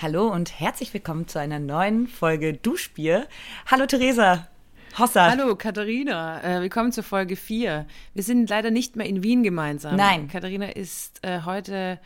[0.00, 3.26] Hallo und herzlich willkommen zu einer neuen Folge Duschbier.
[3.66, 4.46] Hallo Theresa.
[4.96, 5.28] Hossa.
[5.28, 7.84] Hallo Katharina, äh, willkommen zur Folge 4.
[8.14, 9.96] Wir sind leider nicht mehr in Wien gemeinsam.
[9.96, 10.28] Nein.
[10.28, 11.98] Katharina ist äh, heute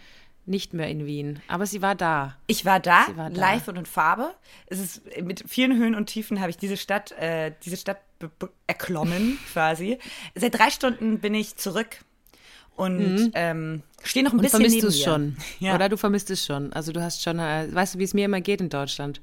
[0.47, 2.39] nicht mehr in Wien, aber sie war da.
[2.47, 3.39] Ich war da, Sie war da.
[3.39, 4.35] live und in Farbe.
[4.69, 8.01] Es ist mit vielen Höhen und Tiefen habe ich diese Stadt, äh, diese Stadt
[8.67, 9.99] erklommen quasi.
[10.35, 11.99] Seit drei Stunden bin ich zurück
[12.77, 14.41] und ähm, stehe noch ein Mhm.
[14.41, 15.37] Und bisschen vermisst neben es schon?
[15.61, 15.75] Ja.
[15.75, 16.73] Oder du vermisst es schon?
[16.73, 19.21] Also du hast schon, äh, weißt du, wie es mir immer geht in Deutschland?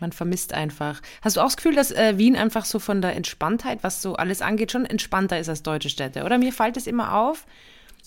[0.00, 1.00] Man vermisst einfach.
[1.20, 4.14] Hast du auch das Gefühl, dass äh, Wien einfach so von der Entspanntheit, was so
[4.16, 6.24] alles angeht, schon entspannter ist als deutsche Städte?
[6.24, 7.46] Oder mir fällt es immer auf,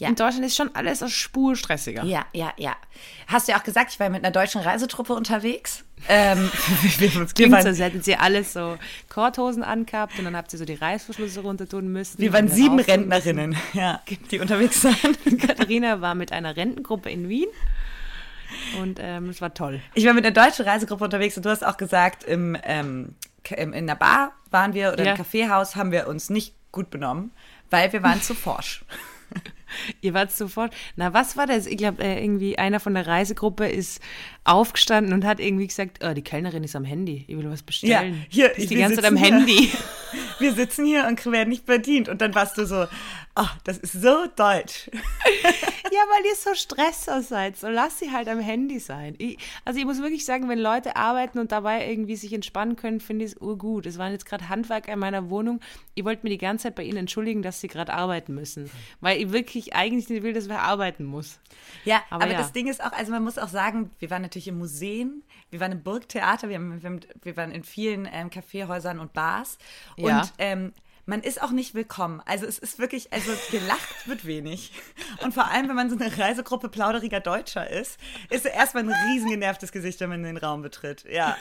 [0.04, 0.10] Ja.
[0.10, 2.04] in Deutschland ist schon alles eine Spur stressiger.
[2.04, 2.76] Ja, ja, ja.
[3.28, 5.84] Hast du ja auch gesagt, ich war mit einer deutschen Reisetruppe unterwegs.
[6.08, 6.52] Ähm,
[6.98, 8.78] wir, wir, Klingt so, waren, als hätten sie alles so
[9.10, 12.20] Korthosen angehabt und dann habt ihr so die Reißverschlüsse runter tun müssen.
[12.20, 15.38] wir waren sieben Rentnerinnen, ja, die unterwegs waren.
[15.40, 17.48] Katharina war mit einer Rentengruppe in Wien
[18.82, 19.82] und ähm, es war toll.
[19.94, 23.16] Ich war mit einer deutschen Reisegruppe unterwegs und du hast auch gesagt, im, ähm,
[23.56, 25.12] im, in der Bar waren wir oder Ja.
[25.12, 27.32] im Kaffeehaus haben wir uns nicht gut benommen,
[27.70, 28.84] weil wir waren zu forsch.
[30.02, 30.74] Ihr wart sofort.
[30.96, 31.66] Na, was war das?
[31.66, 34.02] Ich glaube, äh, irgendwie einer von der Reisegruppe ist
[34.44, 37.26] aufgestanden und hat irgendwie gesagt, oh, die Kellnerin ist am Handy.
[37.28, 38.26] Ich will was bestellen.
[38.30, 39.28] hier, die ist die ganze Zeit am hier.
[39.28, 39.72] Handy.
[40.40, 42.10] Wir sitzen hier und werden nicht bedient.
[42.10, 42.86] Und dann warst du so,
[43.36, 44.90] ach, das ist so deutsch.
[44.94, 47.58] ja, weil ihr so Stresser seid.
[47.58, 49.16] So lasst sie halt am Handy sein.
[49.18, 53.00] Ich, also ich muss wirklich sagen, wenn Leute arbeiten und dabei irgendwie sich entspannen können,
[53.00, 53.86] finde ich es urgut.
[53.86, 55.62] Es waren jetzt gerade Handwerker in meiner Wohnung.
[55.96, 58.70] Ich wollte mir die ganze Zeit bei ihnen entschuldigen, dass sie gerade arbeiten müssen.
[59.02, 61.40] Weil ich wirklich eigentlich nicht will, dass wer arbeiten muss.
[61.86, 62.38] Ja, aber, Aber ja.
[62.38, 65.60] das Ding ist auch, also man muss auch sagen, wir waren natürlich in Museen, wir
[65.60, 69.58] waren im Burgtheater, wir, haben, wir, haben, wir waren in vielen ähm, Kaffeehäusern und Bars.
[69.98, 70.22] Ja.
[70.22, 70.74] Und ähm,
[71.06, 72.22] man ist auch nicht willkommen.
[72.26, 74.72] Also es ist wirklich, also gelacht wird wenig.
[75.22, 79.30] Und vor allem, wenn man so eine Reisegruppe plauderiger Deutscher ist, ist erstmal ein riesen
[79.30, 81.06] genervtes Gesicht, wenn man den Raum betritt.
[81.10, 81.38] Ja.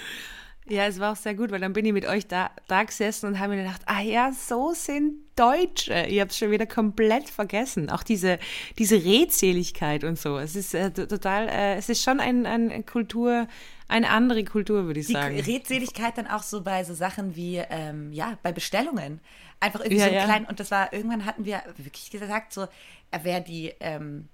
[0.68, 3.26] Ja, es war auch sehr gut, weil dann bin ich mit euch da, da gesessen
[3.26, 6.06] und habe mir gedacht, ah ja, so sind Deutsche.
[6.06, 7.90] Ihr habt es schon wieder komplett vergessen.
[7.90, 8.38] Auch diese,
[8.78, 10.38] diese Redseligkeit und so.
[10.38, 13.48] Es ist äh, to- total, äh, es ist schon ein, ein Kultur,
[13.88, 15.38] eine andere Kultur, würde ich Die sagen.
[15.40, 19.20] Redseligkeit dann auch so bei so Sachen wie, ähm, ja, bei Bestellungen.
[19.58, 20.24] Einfach irgendwie Ja, so ja.
[20.24, 20.44] klein.
[20.46, 22.66] Und das war, irgendwann hatten wir wirklich gesagt, so,
[23.22, 24.28] wer die, ähm,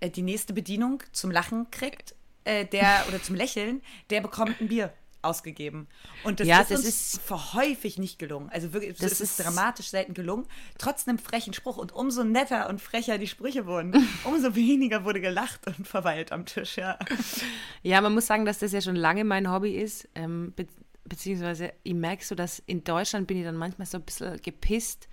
[0.00, 2.14] äh, die nächste Bedienung zum Lachen kriegt,
[2.44, 3.80] äh, der, oder zum Lächeln,
[4.10, 4.92] der bekommt ein Bier
[5.22, 5.86] ausgegeben.
[6.24, 8.48] Und das Ja, ist das uns ist- vor häufig nicht gelungen.
[8.50, 10.46] Also wirklich, Das das ist, ist- dramatisch selten gelungen.
[10.78, 11.76] Trotz einem frechen Spruch.
[11.76, 13.92] Und umso netter und frecher die Sprüche wurden,
[14.24, 16.98] umso weniger wurde gelacht und verweilt am Tisch, ja.
[17.82, 20.08] Ja, man muss sagen, dass das ja schon lange mein Hobby ist.
[20.14, 20.66] Ähm, be
[21.04, 25.08] beziehungsweise ich merke so, dass in Deutschland bin ich dann manchmal so ein bisschen gepisst,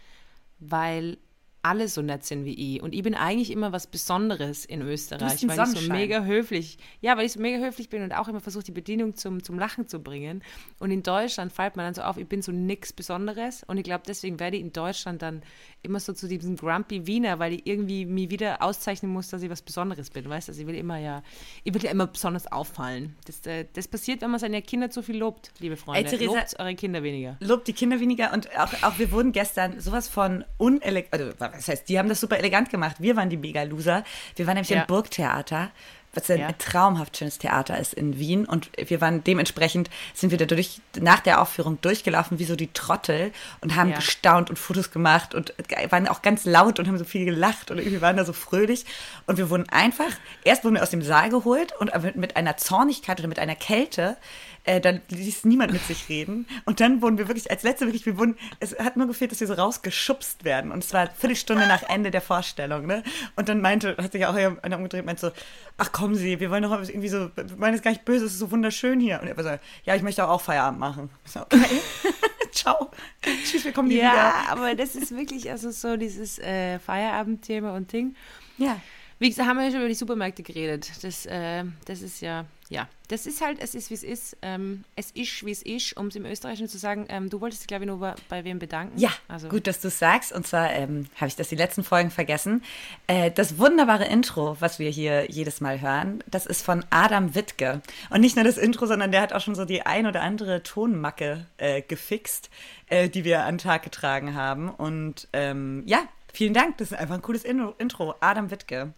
[0.60, 1.18] weil
[1.64, 2.82] alle so nett sind wie ich.
[2.82, 5.98] Und ich bin eigentlich immer was Besonderes in Österreich, weil ich so Sonnenschein.
[5.98, 9.16] mega höflich, ja, weil ich so mega höflich bin und auch immer versuche, die Bedienung
[9.16, 10.44] zum, zum Lachen zu bringen.
[10.80, 13.64] Und in Deutschland fällt mir dann so auf, ich bin so nix Besonderes.
[13.68, 15.42] Und ich glaube, deswegen werde ich in Deutschland dann
[15.84, 19.50] immer so zu diesem Grumpy Wiener, weil ich irgendwie mir wieder auszeichnen muss, dass ich
[19.50, 20.30] was Besonderes bin.
[20.30, 21.22] Weißt du, also ich will immer ja,
[21.64, 23.16] ich will ja immer besonders auffallen.
[23.26, 26.10] Das, äh, das passiert, wenn man seine Kinder zu viel lobt, liebe Freunde.
[26.10, 27.38] Theresa- Lobt eure Kinder weniger.
[27.42, 31.68] lobt die Kinder weniger und auch, auch wir wurden gestern sowas von unelegant, also was
[31.68, 34.04] heißt, die haben das super elegant gemacht, wir waren die Mega-Loser.
[34.36, 34.82] Wir waren nämlich Ja.
[34.82, 35.70] im Burgtheater,
[36.14, 36.52] was ein Ja.
[36.54, 41.20] traumhaft schönes Theater ist in Wien und wir waren dementsprechend, sind wir da durch, nach
[41.20, 43.32] der Aufführung durchgelaufen wie so die Trottel
[43.62, 43.98] und haben Ja.
[43.98, 45.54] gestaunt und Fotos gemacht und
[45.90, 48.86] waren auch ganz laut und haben so viel gelacht und irgendwie waren da so fröhlich
[49.28, 50.10] und wir wurden einfach,
[50.44, 54.18] erst wurden wir aus dem Saal geholt und mit einer Zornigkeit oder mit einer Kälte,
[54.68, 56.46] äh, dann ließ niemand mit sich reden.
[56.66, 59.40] Und dann wurden wir wirklich, als letzte wirklich, wir wurden, es hat nur gefehlt, dass
[59.40, 60.72] wir so rausgeschubst werden.
[60.72, 63.02] Und es war eine Viertelstunde nach Ende der Vorstellung, ne?
[63.36, 65.32] Und dann meinte, hat sich auch einer umgedreht, meinte so,
[65.78, 68.34] ach kommen Sie, wir wollen doch irgendwie so, wir meinen es gar nicht böse, es
[68.34, 69.22] ist so wunderschön hier.
[69.22, 71.10] Und er war so, ja, ich möchte auch Feierabend machen.
[71.26, 71.82] So, okay.
[72.52, 72.92] Ciao.
[73.22, 77.92] Tschüss, wir kommen nie Ja, aber das ist wirklich also so dieses äh, Feierabendthema und
[77.92, 78.16] Ding.
[78.58, 78.72] wieder.
[78.72, 78.82] Ja.
[79.20, 80.92] Wie gesagt, haben wir ja schon über die Supermärkte geredet.
[81.02, 84.38] Das, äh, das ist ja, ja, das ist halt, es ist, wie es ist.
[84.42, 87.06] Ähm, es ist, wie es ist, um es im Österreichischen zu sagen.
[87.10, 89.00] Ähm, du wolltest glaube ich, nur bei, bei wem bedanken.
[89.00, 90.34] Ja, also, gut, dass du es sagst.
[90.34, 92.64] Und zwar ähm, habe ich das die letzten Folgen vergessen.
[93.08, 97.82] Äh, das wunderbare Intro, was wir hier jedes Mal hören, das ist von Adam Wittke.
[98.12, 100.62] Und nicht nur das Intro, sondern der hat auch schon so die ein oder andere
[100.62, 102.52] Tonmacke äh, gefixt,
[102.88, 104.70] äh, die wir an den Tag getragen haben.
[104.70, 106.04] Und ähm, ja,
[106.38, 106.78] vielen Dank.
[106.78, 108.16] Das ist einfach ein cooles Intro.
[108.20, 108.94] Adam Wittke.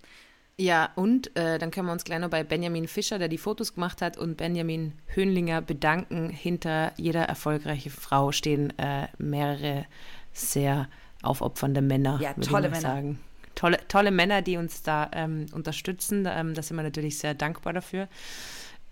[0.57, 3.75] Ja, und äh, dann können wir uns gleich noch bei Benjamin Fischer, der die Fotos
[3.75, 6.29] gemacht hat, und Benjamin Höhnlinger bedanken.
[6.29, 9.85] Hinter jeder erfolgreichen Frau stehen äh, mehrere
[10.33, 10.89] sehr
[11.23, 12.81] aufopfernde Männer, Ja, tolle Männer.
[12.81, 13.19] sagen.
[13.55, 16.27] Tolle, tolle Männer, die uns da ähm, unterstützen.
[16.29, 18.09] Ähm, da sind wir natürlich sehr dankbar dafür.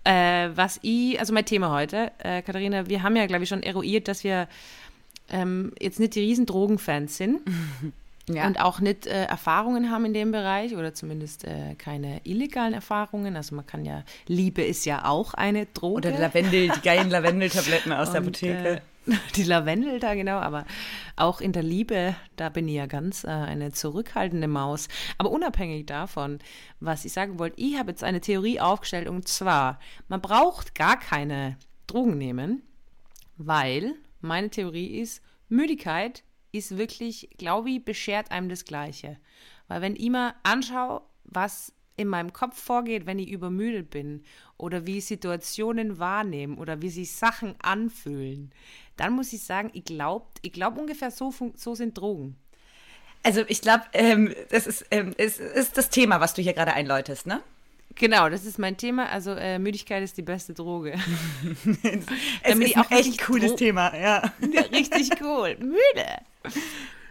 [0.04, 3.62] Äh, was ich, also mein Thema heute, äh, Katharina, wir haben ja, glaube ich, schon
[3.62, 4.48] eruiert, dass wir
[5.28, 7.40] ähm, jetzt nicht die riesen Drogenfans sind.
[8.34, 8.46] Ja.
[8.46, 13.36] Und auch nicht äh, Erfahrungen haben in dem Bereich oder zumindest äh, keine illegalen Erfahrungen.
[13.36, 16.08] Also man kann ja, Liebe ist ja auch eine Droge.
[16.08, 18.68] Oder Lavendel, die geilen Lavendeltabletten aus Und, der Apotheke.
[18.76, 18.80] Äh,
[19.36, 20.38] die Lavendel da, genau.
[20.38, 20.64] Aber
[21.16, 24.88] auch in der Liebe, da bin ich ja ganz äh, eine zurückhaltende Maus.
[25.16, 26.38] Aber unabhängig davon,
[26.80, 29.78] was ich sagen wollte, ich habe jetzt eine Theorie aufgestellt und zwar,
[30.08, 32.62] man braucht gar keine Drogen nehmen,
[33.36, 36.22] weil meine Theorie ist, Müdigkeit
[36.52, 39.18] ist wirklich, glaube ich, beschert einem das Gleiche.
[39.68, 44.22] Weil wenn ich mir anschaue, was in meinem Kopf vorgeht, wenn ich übermüdet bin
[44.56, 48.52] oder wie Situationen wahrnehmen oder wie sich Sachen anfühlen,
[48.96, 52.36] dann muss ich sagen, ich glaube ich glaub ungefähr so, so sind Drogen.
[53.24, 56.72] Also ich glaube, ähm, das ist, ähm, ist, ist das Thema, was du hier gerade
[56.72, 57.42] einläutest, ne?
[57.96, 59.08] Genau, das ist mein Thema.
[59.10, 60.92] Also äh, Müdigkeit ist die beste Droge.
[62.42, 64.32] es ist auch ein echt cooles Dro Thema, ja.
[64.72, 65.56] Richtig cool.
[65.58, 66.06] Müde.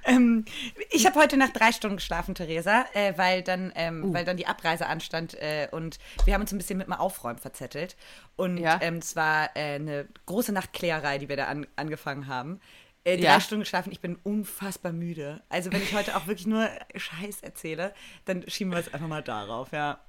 [0.07, 0.45] Ähm,
[0.89, 4.13] ich habe heute Nacht drei Stunden geschlafen, Theresa, äh, weil, dann, ähm, uh.
[4.13, 7.39] weil dann die Abreise anstand äh, und wir haben uns ein bisschen mit dem Aufräumen
[7.39, 7.97] verzettelt.
[8.37, 8.79] Und ja.
[8.81, 12.61] ähm, es war äh, eine große Nachtkläerei, die wir da an, angefangen haben.
[13.03, 13.41] Äh, drei ja.
[13.41, 15.41] Stunden geschlafen, ich bin unfassbar müde.
[15.49, 17.93] Also wenn ich heute auch wirklich nur Scheiß erzähle,
[18.25, 19.99] dann schieben wir es einfach mal darauf, ja.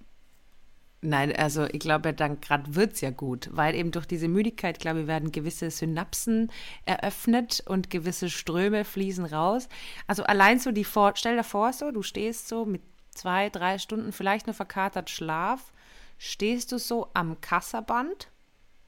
[1.00, 4.80] Nein, also ich glaube, dann gerade wird es ja gut, weil eben durch diese Müdigkeit,
[4.80, 6.50] glaube ich, werden gewisse Synapsen
[6.86, 9.68] eröffnet und gewisse Ströme fließen raus.
[10.08, 13.78] Also allein so die Vor stell dir vor, so, du stehst so mit zwei, drei
[13.78, 15.72] Stunden, vielleicht nur verkatert Schlaf,
[16.18, 18.28] stehst du so am Kassaband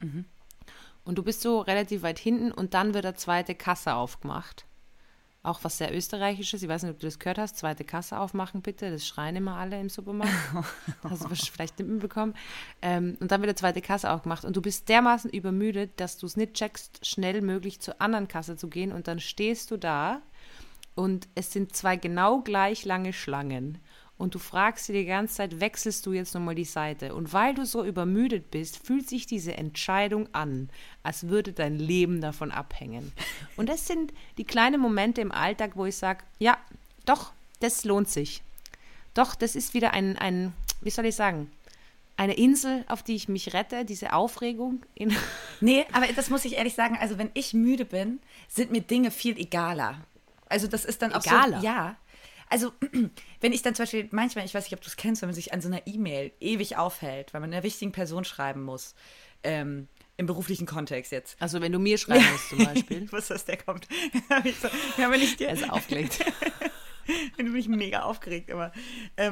[0.01, 0.25] mhm.
[1.05, 4.65] und du bist so relativ weit hinten und dann wird der zweite Kasse aufgemacht
[5.43, 6.61] auch was sehr österreichisches.
[6.61, 7.57] Ich weiß nicht, ob du das gehört hast.
[7.57, 8.91] Zweite Kasse aufmachen bitte.
[8.91, 10.33] Das schreien immer alle im Supermarkt.
[11.03, 12.35] Hast du vielleicht nicht mitbekommen.
[12.81, 14.45] Ähm, und dann wird der zweite Kasse aufgemacht.
[14.45, 18.55] Und du bist dermaßen übermüdet, dass du es nicht checkst, schnell möglich zur anderen Kasse
[18.55, 18.91] zu gehen.
[18.91, 20.21] Und dann stehst du da
[20.93, 23.79] und es sind zwei genau gleich lange Schlangen
[24.21, 27.15] und du fragst dir die ganze Zeit, wechselst du jetzt nochmal die Seite?
[27.15, 30.69] Und weil du so übermüdet bist, fühlt sich diese Entscheidung an,
[31.01, 33.11] als würde dein Leben davon abhängen.
[33.57, 36.57] Und das sind die kleinen Momente im Alltag, wo ich sage, ja,
[37.05, 38.43] doch, das lohnt sich.
[39.15, 41.51] Doch, das ist wieder ein, ein, wie soll ich sagen,
[42.15, 44.83] eine Insel, auf die ich mich rette, diese Aufregung.
[45.61, 49.09] nee, aber das muss ich ehrlich sagen, also wenn ich müde bin, sind mir Dinge
[49.09, 49.95] viel egaler.
[50.47, 51.59] Also das ist dann auch egaler.
[51.59, 51.95] so, ja,
[52.51, 52.73] also,
[53.39, 55.35] wenn ich dann zum Beispiel manchmal, ich weiß nicht, ob du es kennst, wenn man
[55.35, 58.93] sich an so einer E-Mail ewig aufhält, weil man einer wichtigen Person schreiben muss,
[59.43, 59.87] ähm,
[60.17, 61.41] im beruflichen Kontext jetzt.
[61.41, 63.03] Also, wenn du mir schreiben musst zum Beispiel.
[63.03, 63.87] ich wusste, dass der kommt.
[64.61, 64.67] so,
[65.01, 65.47] ja, wenn ich dir.
[65.47, 66.23] Er ist aufgelegt.
[67.37, 68.71] bin du mich mega aufgeregt immer.
[69.15, 69.31] Ähm,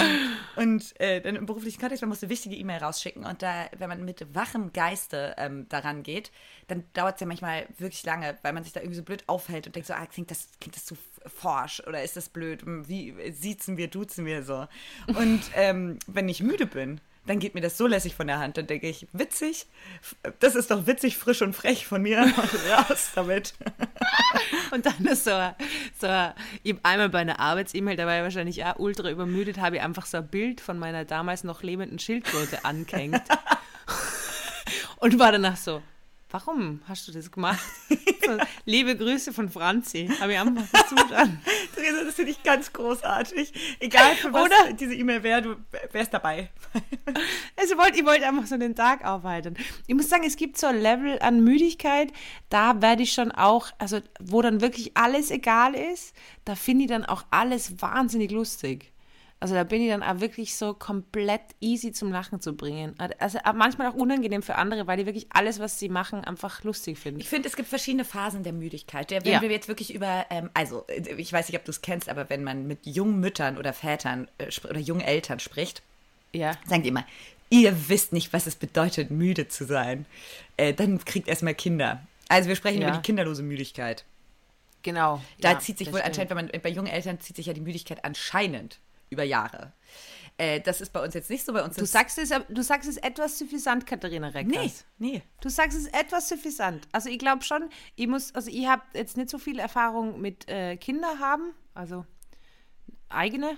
[0.55, 3.89] und äh, dann im beruflichen Kontext, man muss eine wichtige E-Mail rausschicken und da, wenn
[3.89, 6.31] man mit wachem Geiste ähm, daran geht,
[6.67, 9.67] dann dauert es ja manchmal wirklich lange, weil man sich da irgendwie so blöd aufhält
[9.67, 10.95] und denkt so, ah, klingt das, klingt das zu
[11.25, 12.61] forsch oder ist das blöd?
[12.65, 14.67] Wie siezen wir, duzen wir so?
[15.07, 18.57] Und ähm, wenn ich müde bin, dann geht mir das so lässig von der Hand.
[18.57, 19.67] Dann denke ich, witzig,
[20.39, 22.21] das ist doch witzig, frisch und frech von mir.
[22.71, 23.53] Raus damit.
[24.71, 25.51] und dann ist so,
[25.99, 26.07] so
[26.81, 30.17] einmal bei einer Arbeits-E-Mail, da war ich wahrscheinlich auch ultra übermüdet, habe ich einfach so
[30.17, 33.21] ein Bild von meiner damals noch lebenden Schildkröte angehängt.
[34.97, 35.83] und war danach so,
[36.29, 37.59] warum hast du das gemacht?
[38.65, 40.09] Liebe Grüße von Franzi.
[40.19, 41.41] Habe ich einfach versucht an.
[41.75, 43.53] Theresa, das finde ich ganz großartig.
[43.79, 44.73] Egal für was Oder?
[44.73, 45.55] diese E-Mail wäre, du
[45.91, 46.49] wärst dabei.
[47.55, 49.57] Also wollt, ich wollte einfach so den Tag aufhalten.
[49.85, 52.13] Ich muss sagen, es gibt so ein Level an Müdigkeit,
[52.49, 56.89] da werde ich schon auch, also wo dann wirklich alles egal ist, da finde ich
[56.89, 58.93] dann auch alles wahnsinnig lustig.
[59.41, 62.93] Also da bin ich dann auch wirklich so komplett easy zum Lachen zu bringen.
[63.19, 66.99] Also manchmal auch unangenehm für andere, weil die wirklich alles, was sie machen, einfach lustig
[66.99, 67.21] finden.
[67.21, 69.11] Ich finde, es gibt verschiedene Phasen der Müdigkeit.
[69.11, 69.41] Wenn ja.
[69.41, 72.43] wir jetzt wirklich über, ähm, also ich weiß nicht, ob du es kennst, aber wenn
[72.43, 75.83] man mit jungen Müttern oder Vätern äh, oder jungen Eltern spricht,
[76.33, 76.57] ja.
[76.67, 77.05] sagen die immer,
[77.49, 80.05] ihr wisst nicht, was es bedeutet, müde zu sein.
[80.57, 82.05] Äh, dann kriegt erstmal Kinder.
[82.27, 82.89] Also wir sprechen ja.
[82.89, 84.03] über die kinderlose Müdigkeit.
[84.83, 85.21] Genau.
[85.39, 87.61] Da ja, zieht sich wohl anscheinend, wenn man bei jungen Eltern zieht sich ja die
[87.61, 89.73] Müdigkeit anscheinend über Jahre.
[90.37, 91.51] Äh, das ist bei uns jetzt nicht so.
[91.51, 94.85] Bei uns du, sagst es, du sagst es etwas suffisant, Katharina Reckers.
[94.97, 95.21] Nee, nee.
[95.41, 96.87] Du sagst es etwas suffisant.
[96.93, 100.47] Also ich glaube schon, ich muss, also ich habe jetzt nicht so viel Erfahrung mit
[100.47, 102.05] äh, Kinder haben, also
[103.09, 103.57] eigene,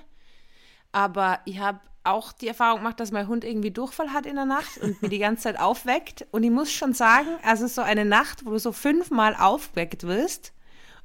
[0.91, 4.45] aber ich habe auch die Erfahrung gemacht, dass mein Hund irgendwie Durchfall hat in der
[4.45, 6.25] Nacht und mir die ganze Zeit aufweckt.
[6.31, 10.51] Und ich muss schon sagen, also so eine Nacht, wo du so fünfmal aufgeweckt wirst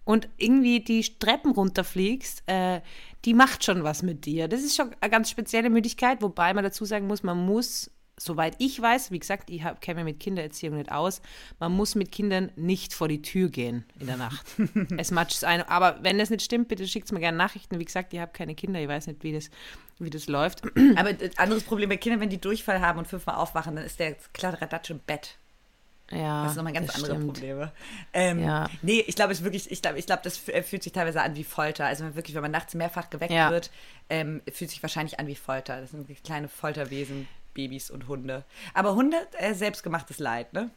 [0.05, 2.81] und irgendwie die Treppen runterfliegst, äh,
[3.27, 4.49] die macht schon was mit dir.
[4.49, 8.55] Das ist schon eine ganz spezielle Müdigkeit, wobei man dazu sagen muss, man muss soweit
[8.59, 11.21] ich weiß, wie gesagt, ich kenne mich mit Kindererziehung nicht aus,
[11.59, 14.47] man muss mit Kindern nicht vor die Tür gehen in der Nacht.
[14.97, 15.63] es matscht ein.
[15.63, 17.79] Aber wenn das nicht stimmt, bitte schickt mir gerne Nachrichten.
[17.79, 19.51] Wie gesagt, ich habe keine Kinder, ich weiß nicht, wie das,
[19.99, 20.63] wie das läuft.
[20.97, 24.01] Aber das anderes Problem bei Kindern, wenn die Durchfall haben und fünfmal aufwachen, dann ist
[24.01, 25.39] der Kladderadatsch im Bett.
[26.11, 27.27] Ja, Das sind nochmal ganz andere stimmt.
[27.35, 27.73] Probleme.
[28.13, 28.69] Ähm, Ja.
[28.83, 31.35] Nee, ich glaube, ist wirklich, ich glaube, ich glaube, das f- fühlt sich teilweise an
[31.35, 31.87] wie Folter.
[31.87, 33.51] Also wirklich, wenn man nachts mehrfach geweckt Ja.
[33.51, 33.71] wird,
[34.09, 35.81] ähm, fühlt sich wahrscheinlich an wie Folter.
[35.81, 38.45] Das sind kleine Folterwesen, Babys und Hunde.
[38.73, 40.71] Aber Hunde, äh, selbstgemachtes Leid, ne?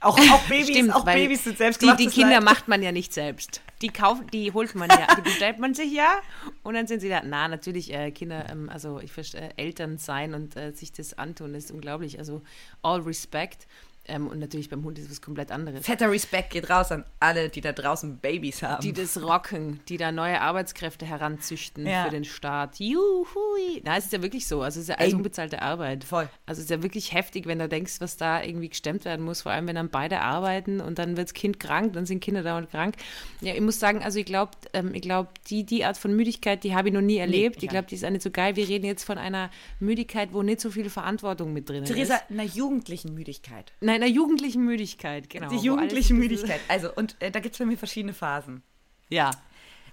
[0.00, 2.44] Auch, auch Babys, Stimmt, auch Babys sind die, selbstgemachtes die Kinder Leid.
[2.44, 3.60] macht man ja nicht selbst.
[3.82, 6.16] Die kauft, die holt man ja, die bestellt man sich ja
[6.62, 7.20] und dann sind sie da.
[7.22, 11.18] Na, natürlich äh, Kinder, ähm, also ich verstehe, äh, Eltern sein und äh, sich das
[11.18, 12.18] antun, ist unglaublich.
[12.18, 12.40] Also
[12.82, 13.66] all respect.
[14.08, 15.84] Ähm, und natürlich beim Hund ist es was komplett anderes.
[15.84, 18.82] Fetter Respekt geht raus an alle, die da draußen Babys haben.
[18.82, 22.04] Die das rocken, die da neue Arbeitskräfte heranzüchten Ja.
[22.04, 22.78] für den Staat.
[22.78, 23.82] Juhui.
[23.84, 24.62] Na, es ist ja wirklich so.
[24.62, 25.16] Also es ist ja alles Ey.
[25.16, 26.04] unbezahlte Arbeit.
[26.04, 26.28] Voll.
[26.46, 29.42] Also es ist ja wirklich heftig, wenn du denkst, was da irgendwie gestemmt werden muss,
[29.42, 32.42] vor allem wenn dann beide arbeiten und dann wird das Kind krank, dann sind Kinder
[32.42, 32.96] dauernd krank.
[33.40, 36.64] Ja, ich muss sagen, also ich glaube, ähm, ich glaube, die, die Art von Müdigkeit,
[36.64, 37.56] die habe ich noch nie erlebt.
[37.58, 38.56] ich ich glaube, die ist auch nicht so geil.
[38.56, 42.30] Wir reden jetzt von einer Müdigkeit, wo nicht so viel Verantwortung mit drin Theresa, ist.
[42.30, 43.72] einer jugendlichen Müdigkeit.
[43.80, 45.48] Nein, einer jugendlichen Müdigkeit, genau.
[45.48, 46.60] Die jugendliche Müdigkeit.
[46.68, 48.62] Also, und äh, da gibt es bei mir verschiedene Phasen.
[49.08, 49.30] Ja.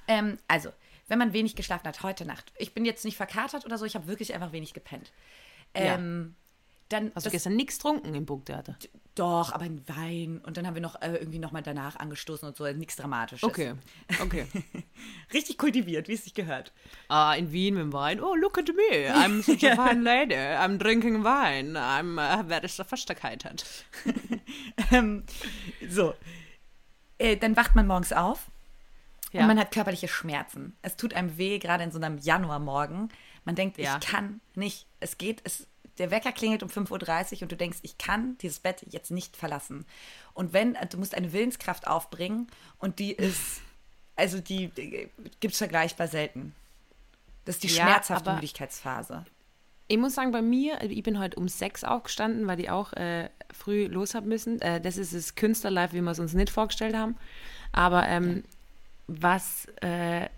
[0.08, 0.70] Ähm, also,
[1.08, 2.54] wenn man wenig geschlafen hat, heute Nacht.
[2.58, 5.12] Ich bin jetzt nicht verkatert oder so, ich habe wirklich einfach wenig gepennt.
[5.74, 6.36] Ähm,
[6.94, 8.78] Dann Hast du gestern nichts getrunken im Burgtheater?
[9.16, 10.40] Doch, aber ein Wein.
[10.46, 12.66] Und dann haben wir noch äh, irgendwie nochmal danach angestoßen und so.
[12.72, 13.44] Nichts Dramatisches.
[13.44, 13.74] Okay,
[14.22, 14.46] okay.
[15.34, 16.72] Richtig kultiviert, wie es sich gehört.
[17.10, 18.22] Ah, in Wien mit dem Wein.
[18.22, 19.12] Oh, look at me.
[19.12, 20.36] I'm such a fine lady.
[20.36, 21.78] I'm drinking wine.
[21.78, 23.66] I'm, uh, wer ist der Verstärkheit hat.
[24.92, 25.24] Ähm,
[25.90, 26.14] so.
[27.18, 28.52] Äh, dann wacht man morgens auf
[29.32, 29.42] Ja.
[29.42, 30.76] und man hat körperliche Schmerzen.
[30.82, 33.10] Es tut einem weh, gerade in so einem Januarmorgen.
[33.46, 33.98] Man denkt, Ja.
[34.00, 34.88] ich kann nicht.
[35.00, 38.60] Es geht, es, der Wecker klingelt um 5.30 Uhr und du denkst, ich kann dieses
[38.60, 39.86] Bett jetzt nicht verlassen.
[40.34, 42.48] Und wenn, du musst eine Willenskraft aufbringen
[42.80, 43.62] und die ist,
[44.16, 44.70] also die,
[45.40, 46.56] gibt es vergleichbar selten.
[47.46, 49.26] Das ist die Ja, schmerzhafte Müdigkeitsphase.
[49.88, 52.94] Ich muss sagen, bei mir, also ich bin heute um sechs aufgestanden, weil ich auch
[52.94, 54.62] äh, früh los habe müssen.
[54.62, 57.18] Äh, das ist das Künstlerlife, wie wir es uns nicht vorgestellt haben.
[57.74, 58.44] Aber ähm,
[59.08, 60.30] was, äh,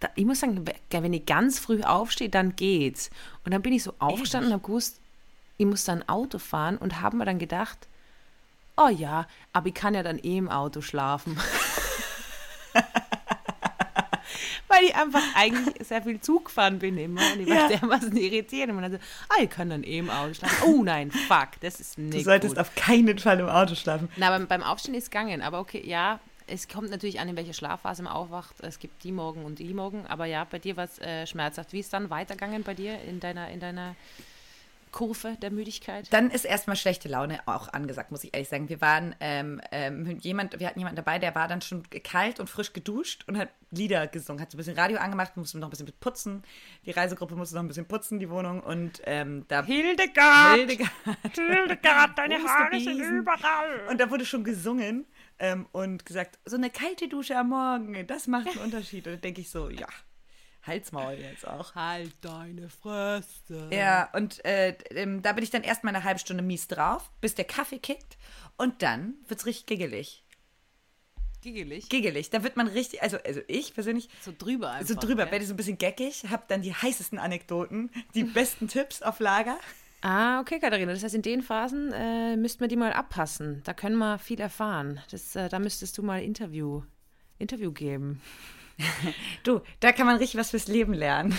[0.00, 3.10] da, ich muss sagen, wenn ich ganz früh aufstehe, dann geht's.
[3.44, 5.00] Und dann bin ich so aufgestanden und habe gewusst,
[5.56, 7.88] ich muss dann Auto fahren und habe mir dann gedacht,
[8.76, 11.36] oh ja, aber ich kann ja dann eh im Auto schlafen.
[14.70, 17.78] Weil ich einfach eigentlich sehr viel Zug gefahren bin immer und ich war Ja.
[17.78, 18.68] dermaßen irritiert.
[18.68, 18.98] Und man dann so,
[19.30, 20.62] ah, ich kann dann eh im Auto schlafen.
[20.66, 22.60] Oh nein, fuck, das ist nicht Du solltest gut.
[22.60, 24.10] auf keinen Fall im Auto schlafen.
[24.16, 27.36] Na, beim, beim Aufstehen ist es gegangen, aber okay, ja, es kommt natürlich an, in
[27.36, 28.56] welcher Schlafphase man aufwacht.
[28.60, 31.72] Es gibt die Morgen und die Morgen, aber ja, bei dir war es äh, schmerzhaft.
[31.72, 33.94] Wie ist dann weitergegangen bei dir in deiner, in deiner
[34.90, 36.12] Kurve der Müdigkeit?
[36.12, 38.68] Dann ist erstmal schlechte Laune auch angesagt, muss ich ehrlich sagen.
[38.68, 42.48] Wir waren ähm, ähm, jemand, wir hatten jemanden dabei, der war dann schon kalt und
[42.48, 45.70] frisch geduscht und hat Lieder gesungen, hat so ein bisschen Radio angemacht, musste noch ein
[45.70, 46.42] bisschen mit putzen.
[46.86, 50.56] Die Reisegruppe musste noch ein bisschen putzen, die Wohnung und ähm, da Hildegard!
[50.56, 50.90] Hildegard.
[51.34, 53.86] Hildegard, deine Haare sind überall.
[53.90, 55.04] Und da wurde schon gesungen
[55.38, 59.06] ähm, und gesagt, so eine kalte Dusche am Morgen, das macht einen Unterschied.
[59.06, 59.86] Und da denke ich so, ja,
[60.66, 61.74] Halsmaul jetzt auch.
[61.74, 63.70] Halt deine Fresse.
[63.72, 67.34] Ja, und äh, ähm, da bin ich dann erstmal eine halbe Stunde mies drauf, bis
[67.34, 68.16] der Kaffee kickt.
[68.56, 70.24] Und dann wird's richtig giggelig.
[71.40, 71.88] Giggelig.
[71.88, 72.30] Giggelig.
[72.30, 74.88] Da wird man richtig, also, also ich persönlich, So drüber einfach.
[74.88, 75.32] so drüber, gell?
[75.32, 79.58] werde so ein bisschen geckig, habe dann die heißesten Anekdoten, die besten Tipps auf Lager.
[80.00, 80.92] Ah, okay, Katharina.
[80.92, 83.62] Das heißt, in den Phasen äh, müssten wir die mal abpassen.
[83.64, 85.00] Da können wir viel erfahren.
[85.10, 86.82] Das, äh, da müsstest du mal Interview,
[87.38, 88.20] Interview geben.
[89.42, 91.36] Du, da kann man richtig was fürs Leben lernen,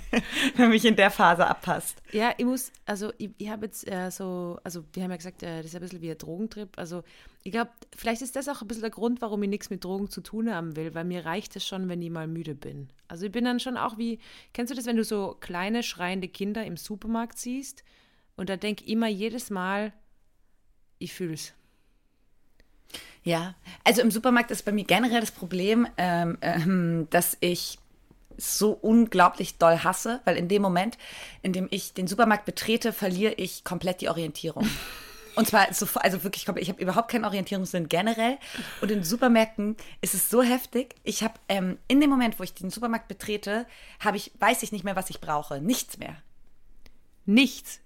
[0.56, 2.02] wenn mich in der Phase abpasst.
[2.12, 5.42] Ja, ich muss, also ich, ich habe jetzt äh, so, also wir haben ja gesagt,
[5.42, 6.76] äh, das ist ein bisschen wie ein Drogentrip.
[6.76, 7.02] Also
[7.44, 10.10] ich glaube, vielleicht ist das auch ein bisschen der Grund, warum ich nichts mit Drogen
[10.10, 12.88] zu tun haben will, weil mir reicht es schon, wenn ich mal müde bin.
[13.08, 14.18] Also ich bin dann schon auch wie,
[14.52, 17.84] kennst du das, wenn du so kleine schreiende Kinder im Supermarkt siehst
[18.36, 19.92] und da denk immer jedes Mal,
[20.98, 21.52] ich fühle es.
[23.24, 27.78] Ja, also im Supermarkt ist bei mir generell das Problem, ähm, ähm, dass ich
[28.36, 30.98] so unglaublich doll hasse, weil in dem Moment,
[31.42, 34.68] in dem ich den Supermarkt betrete, verliere ich komplett die Orientierung.
[35.34, 38.36] Und zwar so, also wirklich komplett, ich habe überhaupt keinen Orientierungssinn generell.
[38.82, 40.94] Und in Supermärkten ist es so heftig.
[41.04, 43.66] Ich habe ähm, in dem Moment, wo ich den Supermarkt betrete,
[44.00, 45.60] habe ich, weiß ich nicht mehr, was ich brauche.
[45.60, 46.16] Nichts mehr.
[47.24, 47.80] Nichts.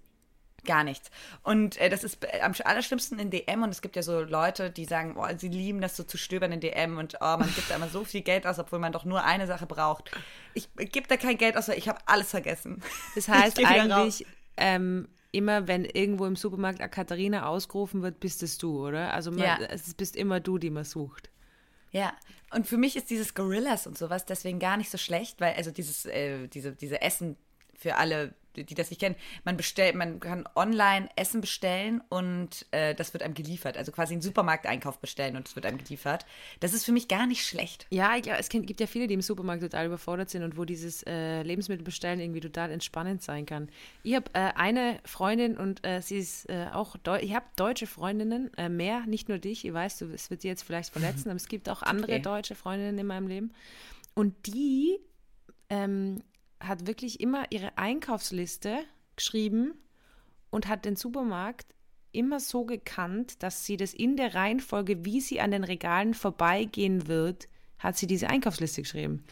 [0.66, 1.10] Gar nichts.
[1.42, 4.70] Und äh, das ist äh, am allerschlimmsten in DM und es gibt ja so Leute,
[4.70, 7.70] die sagen, oh, sie lieben das so zu stöbern in DM und oh, man gibt
[7.70, 10.10] da immer so viel Geld aus, obwohl man doch nur eine Sache braucht.
[10.54, 12.82] Ich gebe da kein Geld aus, weil ich habe alles vergessen.
[13.14, 18.58] Das heißt eigentlich, ähm, immer, wenn irgendwo im Supermarkt eine Katharina ausgerufen wird, bist es
[18.58, 19.12] du, oder?
[19.12, 19.58] Also man, Ja.
[19.68, 21.30] es bist immer du, die man sucht.
[21.92, 22.12] Ja,
[22.50, 25.70] und für mich ist dieses Gorillas und sowas deswegen gar nicht so schlecht, weil also
[25.70, 27.36] dieses, äh, diese, diese Essen
[27.78, 32.94] für alle, die das nicht kennen, man bestellt, man kann online Essen bestellen und äh,
[32.94, 33.76] das wird einem geliefert.
[33.76, 36.24] Also quasi einen Supermarkteinkauf bestellen und es wird einem geliefert.
[36.60, 37.86] Das ist für mich gar nicht schlecht.
[37.90, 40.64] Ja, ich glaube, es gibt ja viele, die im Supermarkt total überfordert sind und wo
[40.64, 43.68] dieses äh, Lebensmittelbestellen irgendwie total entspannend sein kann.
[44.02, 47.86] Ich habe äh, eine Freundin und äh, sie ist äh, auch, Deu ich habe deutsche
[47.86, 49.64] Freundinnen, äh, mehr, nicht nur dich.
[49.64, 52.22] Ich weiß, du, es wird dir jetzt vielleicht verletzen, aber es gibt auch andere Okay.
[52.22, 53.52] deutsche Freundinnen in meinem Leben.
[54.14, 54.98] Und die
[55.68, 56.22] ähm,
[56.60, 58.78] hat wirklich immer ihre Einkaufsliste
[59.16, 59.74] geschrieben
[60.50, 61.66] und hat den Supermarkt
[62.12, 67.08] immer so gekannt, dass sie das in der Reihenfolge, wie sie an den Regalen vorbeigehen
[67.08, 67.48] wird,
[67.78, 69.24] hat sie diese Einkaufsliste geschrieben.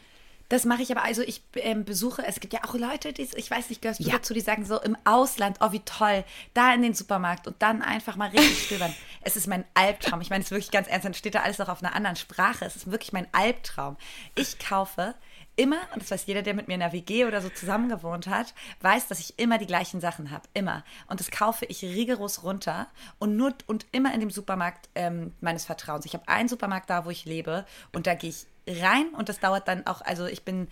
[0.51, 3.51] Das mache ich aber, also ich ähm, besuche, es gibt ja auch Leute, die, ich
[3.51, 4.13] weiß nicht, gehörst du Ja.
[4.17, 7.81] dazu, die sagen so im Ausland, oh wie toll, da in den Supermarkt und dann
[7.81, 8.95] einfach mal richtig stöbern.
[9.23, 10.21] es ist mein Albtraum.
[10.21, 12.17] Ich meine es ist wirklich ganz ernst, dann steht da alles noch auf einer anderen
[12.17, 12.67] Sprache.
[12.67, 13.97] Es ist wirklich mein Albtraum.
[14.35, 15.15] Ich kaufe
[15.57, 18.27] immer, und das weiß jeder, der mit mir in der WG oder so zusammen gewohnt
[18.27, 20.49] hat, weiß, dass ich immer die gleichen Sachen habe.
[20.55, 20.85] Immer.
[21.07, 25.65] Und das kaufe ich rigoros runter und nur und immer in dem Supermarkt ähm, meines
[25.65, 26.05] Vertrauens.
[26.07, 28.47] Ich habe einen Supermarkt da, wo ich lebe, und da gehe ich
[28.83, 30.69] rein und das dauert dann auch, also ich bin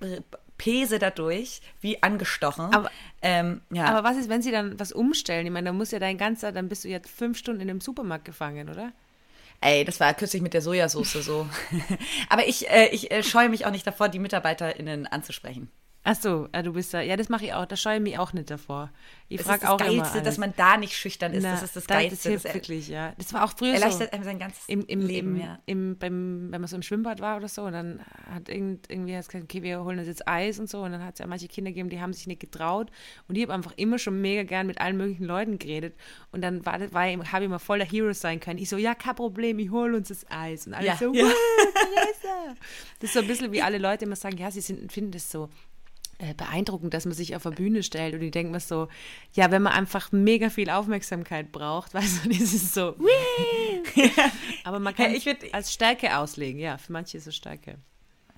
[0.00, 0.20] äh,
[0.58, 2.72] pese dadurch, wie angestochen.
[2.74, 2.90] Aber-
[3.22, 3.86] ähm, ja.
[3.86, 5.46] Aber was ist, wenn sie dann was umstellen?
[5.46, 7.80] Ich meine, da muss ja dein ganzer, dann bist du jetzt fünf Stunden in dem
[7.80, 8.92] Supermarkt gefangen, oder?
[9.62, 11.48] Ey, das war kürzlich mit der Sojasauce so.
[12.28, 15.70] Aber ich, äh, ich äh, scheue mich auch nicht davor, die MitarbeiterInnen anzusprechen.
[16.04, 17.00] Ach so, ja, du bist da.
[17.00, 17.64] Ja, das mache ich auch.
[17.64, 18.90] Da scheue ich mich auch nicht davor.
[19.28, 20.02] Ich Das ist frage das auch immer.
[20.02, 21.44] Geilste, dass man da nicht schüchtern ist.
[21.44, 22.16] Na, das ist das da- Geilste.
[22.16, 23.12] Das hilft Das wirklich, ja.
[23.18, 23.82] Das war auch früher so.
[23.82, 25.58] erleichtert einem sein ganzes im, im, Leben, im, ja.
[25.66, 29.16] im, beim, wenn man so im Schwimmbad war oder so und dann hat irgend, irgendwie
[29.16, 31.26] hat gesagt, okay, wir holen uns jetzt Eis und so und dann hat es ja
[31.28, 32.90] manche Kinder gegeben, die haben sich nicht getraut
[33.28, 35.94] und ich habe einfach immer schon mega gern mit allen möglichen Leuten geredet
[36.32, 38.58] und dann war, das- war habe ich immer voll der Hero sein können.
[38.58, 41.24] Ich so, ja, kein Problem, ich hole uns das Eis und alle Ja, so, ja.
[41.26, 41.32] "Wow.
[42.98, 45.30] Das ist so ein bisschen wie alle Leute immer sagen, ja, sie sind, finden das
[45.30, 45.48] so
[46.22, 48.88] äh, beeindruckend, dass man sich auf der Bühne stellt und die denken mir so,
[49.34, 52.94] ja, wenn man einfach mega viel Aufmerksamkeit braucht, weißt du, das ist so,
[54.64, 57.78] aber man kann es ich würd- als Stärke auslegen, ja, für manche ist es Stärke.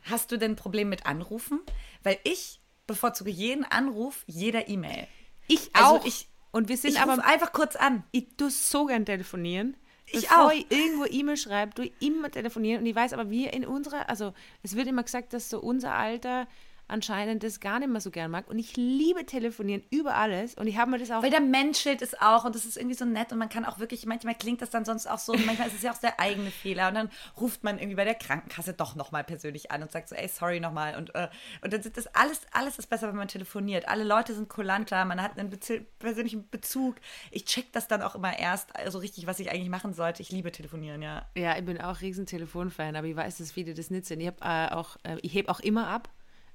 [0.03, 1.61] Hast du denn ein Problem mit Anrufen?
[2.03, 5.07] Weil ich bevorzuge jeden Anruf jeder E-Mail.
[5.49, 6.05] Ich Also auch.
[6.05, 8.05] ich- und wir sind Ich aber, einfach kurz an.
[8.13, 9.77] ich tue so gern telefonieren.
[10.07, 10.53] Ich Bevor auch.
[10.53, 12.81] ich irgendwo E-Mail schreibe, ich immer telefonieren.
[12.83, 15.95] Und ich weiß aber, wir in unserer, also es wird immer gesagt, dass so unser
[15.95, 16.47] Alter
[16.89, 18.49] anscheinend das gar nicht mehr so gern mag.
[18.49, 20.55] Und ich liebe telefonieren über alles.
[20.55, 22.97] Und ich habe mir das auch Weil der menschelt es auch und das ist irgendwie
[22.97, 25.69] so nett und man kann auch wirklich, manchmal klingt das dann sonst auch so, manchmal
[25.69, 28.75] ist es ja auch der eigene Fehler und dann ruft man irgendwie bei der Krankenkasse
[28.75, 31.29] doch nochmal persönlich an und sagt so, ey, sorry nochmal und, äh,
[31.63, 33.89] und dann ist das alles, alles ist besser, wenn man telefoniert.
[33.89, 36.97] Alle Leute sind kulanter, man hat einen Bezi persönlichen Bezug.
[37.31, 40.23] Ich check das dann auch immer erst, also richtig, was ich eigentlich machen sollte.
[40.23, 41.27] Ich liebe telefonieren, ja.
[41.35, 44.21] Ja, ich bin auch riesen Telefonfan, aber ich weiß, dass viele das nicht sind.
[44.21, 46.09] Ich, hab, äh, auch, äh, ich heb auch immer ab.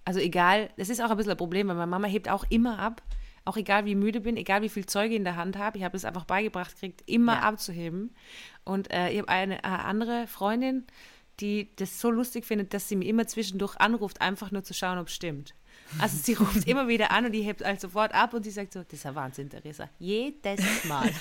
[0.05, 2.79] Also egal, das ist auch ein bisschen ein Problem, weil meine Mama hebt auch immer
[2.79, 3.01] ab.
[3.45, 5.95] Auch egal, wie müde bin, egal wie viel Zeuge in der Hand habe, ich habe
[5.97, 7.39] es einfach beigebracht gekriegt, immer Ja.
[7.41, 8.13] abzuheben.
[8.63, 10.85] Und äh, ich habe eine äh, andere Freundin,
[11.39, 14.97] die das so lustig findet, dass sie mir immer zwischendurch anruft, einfach nur zu schauen,
[14.99, 15.55] ob es stimmt.
[15.99, 18.73] Also sie ruft immer wieder an und die hebt halt sofort ab und sie sagt
[18.73, 19.89] so, das ist ja Wahnsinn, Theresa.
[19.99, 21.09] Jedes Mal.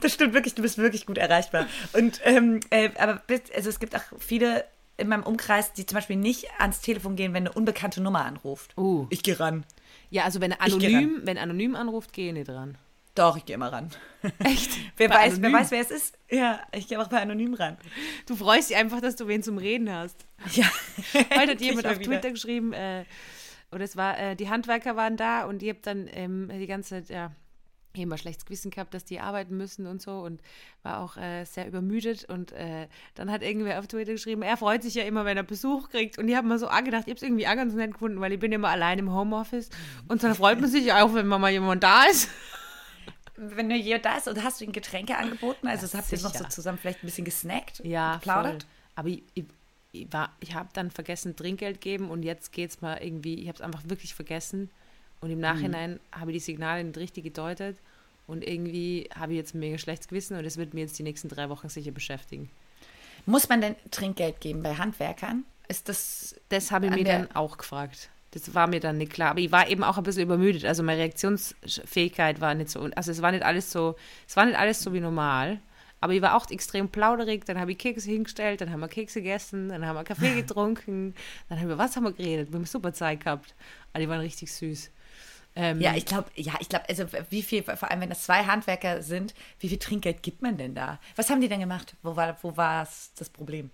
[0.00, 1.66] Das stimmt wirklich, du bist wirklich gut erreichbar.
[1.92, 4.64] Und ähm, äh, aber bist, also es gibt auch viele
[4.96, 8.76] in meinem Umkreis, die zum Beispiel nicht ans Telefon gehen, wenn eine unbekannte Nummer anruft.
[8.76, 9.06] Uh.
[9.10, 9.64] Ich gehe ran.
[10.10, 12.78] Ja, also wenn anonym, wenn anonym anruft, gehe ich nicht dran.
[13.14, 13.90] Doch, ich gehe immer ran.
[14.38, 14.70] Echt?
[14.96, 16.18] Wer Bei weiß, wer weiß, wer es ist.
[16.30, 17.78] Ja, ich gehe auch bei Anonym ran.
[18.26, 20.26] Du freust dich einfach, dass du wen zum Reden hast.
[20.52, 20.66] Ja.
[21.14, 22.10] Heute hat jemand auf wieder.
[22.10, 23.04] Twitter geschrieben, äh,
[23.72, 26.90] oder es war, äh, die Handwerker waren da und die habt dann ähm, die ganze
[26.90, 27.32] Zeit, ja,
[28.02, 30.40] immer schlechtes Gewissen gehabt, dass die arbeiten müssen und so und
[30.82, 34.82] war auch äh, sehr übermüdet und äh, dann hat irgendwer auf Twitter geschrieben, er freut
[34.82, 37.16] sich ja immer, wenn er Besuch kriegt und ich habe mir so angedacht, ich habe
[37.16, 39.70] es irgendwie auch ganz nett gefunden, weil ich bin immer allein im Homeoffice
[40.08, 42.28] und dann freut man sich auch, wenn mal mal jemand da ist.
[43.38, 46.20] Wenn nur jemand da ist und hast du ihm Getränke angeboten, also das habt ihr
[46.22, 47.80] noch so zusammen vielleicht ein bisschen gesnackt?
[47.84, 48.62] Ja, geplaudert?
[48.62, 48.70] voll.
[48.94, 49.44] Aber ich, ich,
[49.92, 53.48] ich, war- ich habe dann vergessen, Trinkgeld geben und jetzt geht es mal irgendwie, ich
[53.48, 54.70] habe es einfach wirklich vergessen
[55.26, 57.76] und im Nachhinein habe ich die Signale nicht richtig gedeutet
[58.28, 61.02] und irgendwie habe ich jetzt ein mega schlechtes Gewissen und es wird mir jetzt die
[61.02, 62.48] nächsten drei Wochen sicher beschäftigen.
[63.26, 65.44] Muss man denn Trinkgeld geben bei Handwerkern?
[65.66, 68.08] Ist das Das habe ich mir dann auch gefragt.
[68.30, 69.30] Das war mir dann nicht klar.
[69.30, 70.64] Aber ich war eben auch ein bisschen übermüdet.
[70.64, 72.88] Also meine Reaktionsfähigkeit war nicht so.
[72.94, 73.96] Also es war nicht alles so,
[74.28, 75.58] es war nicht alles so wie normal.
[76.00, 77.46] Aber ich war auch extrem plauderig.
[77.46, 81.14] Dann habe ich Kekse hingestellt, dann haben wir Kekse gegessen, dann haben wir Kaffee getrunken,
[81.48, 82.52] dann haben wir, was haben wir geredet?
[82.52, 83.54] Wir haben super Zeit gehabt.
[83.92, 84.90] Aber die waren richtig süß.
[85.56, 88.44] Ähm, Ja, ich glaube, ja, ich glaube, also wie viel, vor allem wenn das zwei
[88.44, 91.00] Handwerker sind, wie viel Trinkgeld gibt man denn da?
[91.16, 91.96] Was haben die denn gemacht?
[92.02, 93.70] Wo war, wo war das Problem?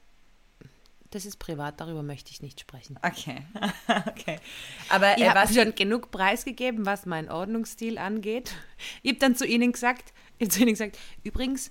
[1.14, 2.98] das ist privat, darüber möchte ich nicht sprechen.
[3.02, 3.42] Okay,
[4.08, 4.38] okay.
[4.88, 8.54] Aber Ich äh, habe schon genug preisgegeben, was meinen Ordnungsstil angeht.
[9.02, 10.12] Ich habe dann zu ihnen gesagt,
[10.48, 11.70] zu ihnen gesagt, übrigens,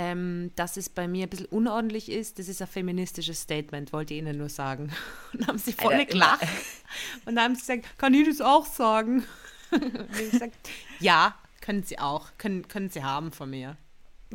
[0.00, 4.14] ähm, dass es bei mir ein bisschen unordentlich ist, das ist ein feministisches Statement, wollte
[4.14, 4.90] ich ihnen nur sagen.
[5.32, 6.46] Und dann haben sie voll Alter, gelacht.
[7.26, 9.26] Und dann haben sie gesagt, kann ich das auch sagen?
[9.70, 10.54] Und ich gesagt,
[11.00, 13.76] ja, können sie auch, können, können sie haben von mir.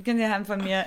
[0.04, 0.86] können Sie haben von mir,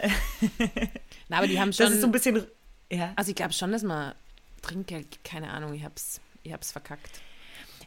[1.28, 2.46] Na, aber die haben das schon, ist so ein bisschen,
[2.88, 3.12] ja.
[3.16, 4.14] also ich glaube schon, dass man
[4.62, 7.20] Trinkgeld, keine Ahnung, ich hab's, ich hab's verkackt.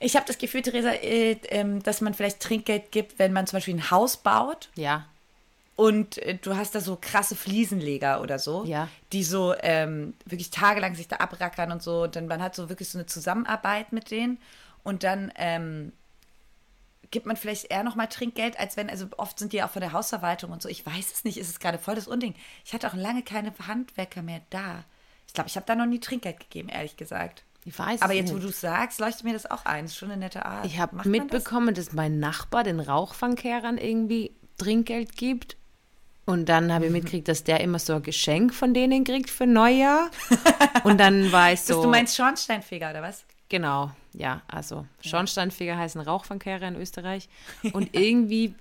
[0.01, 3.57] Ich habe das Gefühl, Theresa, äh, ähm, dass man vielleicht Trinkgeld gibt, wenn man zum
[3.57, 5.07] Beispiel ein Haus baut Ja,
[5.81, 8.87] und äh, du hast da so krasse Fliesenleger oder so, Ja.
[9.13, 12.03] die so ähm, wirklich tagelang sich da abrackern und so.
[12.03, 14.37] Und dann man hat so wirklich so eine Zusammenarbeit mit denen
[14.83, 15.91] und dann ähm,
[17.09, 19.91] gibt man vielleicht eher nochmal Trinkgeld, als wenn, also oft sind die auch von der
[19.91, 20.69] Hausverwaltung und so.
[20.69, 22.35] Ich weiß es nicht, ist es gerade voll das Unding.
[22.63, 24.83] Ich hatte auch lange keine Handwerker mehr da.
[25.27, 27.43] Ich glaube, ich habe da noch nie Trinkgeld gegeben, ehrlich gesagt.
[27.65, 28.45] ich weiß Aber jetzt, wo nicht.
[28.45, 29.85] du es sagst, leuchtet mir das auch ein.
[29.85, 30.65] Das ist schon eine nette Art.
[30.65, 31.11] Ich habe man das?
[31.11, 35.57] mitbekommen, dass mein Nachbar den Rauchfangkehrern irgendwie Trinkgeld gibt.
[36.31, 39.45] Und dann habe ich mitgekriegt, dass der immer so ein Geschenk von denen kriegt für
[39.45, 40.09] Neujahr.
[40.85, 41.73] Und dann war ich so.
[41.73, 43.25] Bist du meinst Schornsteinfeger oder was?
[43.49, 47.27] Genau, ja, also Schornsteinfeger heißen Rauchfangkehrer in Österreich.
[47.73, 48.55] Und irgendwie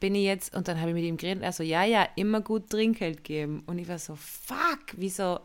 [0.00, 2.06] bin ich jetzt, und dann habe ich mit ihm geredet, und er so, ja, ja,
[2.16, 3.62] immer gut Trinkgeld geben.
[3.66, 5.40] Und ich war so, fuck, wieso?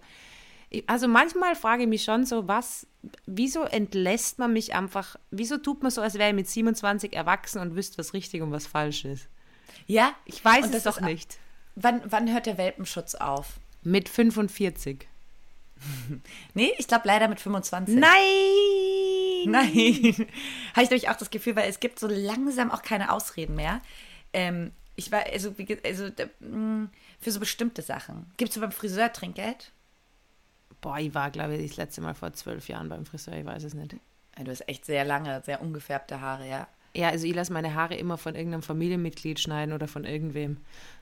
[0.86, 2.86] Also manchmal frage ich mich schon so, was,
[3.26, 7.62] wieso entlässt man mich einfach, wieso tut man so, als wäre ich mit 27 erwachsen
[7.62, 9.30] und wüsste, was richtig und was falsch ist?
[9.88, 11.38] Ja, Ich weiß es das doch nicht.
[11.82, 13.60] Wann, wann hört der Welpenschutz auf?
[13.84, 15.08] Mit 45.
[16.54, 17.96] Nee, ich glaube leider mit 25.
[17.96, 18.10] Nein!
[19.46, 19.72] Nein.
[20.74, 23.80] Habe ich nämlich auch das Gefühl, weil es gibt so langsam auch keine Ausreden mehr.
[24.34, 26.10] Ähm, ich war, also, also
[26.42, 26.90] mh,
[27.22, 28.30] für so bestimmte Sachen.
[28.36, 29.72] Gibst du beim Friseur Trinkgeld?
[30.82, 33.64] Boah, ich war, glaube ich, das letzte Mal vor zwölf Jahren beim Friseur, ich weiß
[33.64, 33.96] es nicht.
[34.44, 36.68] Du hast echt sehr lange, sehr ungefärbte Haare, ja.
[36.96, 40.58] Ja, also ich lasse meine Haare immer von irgendeinem Familienmitglied schneiden oder von irgendwem.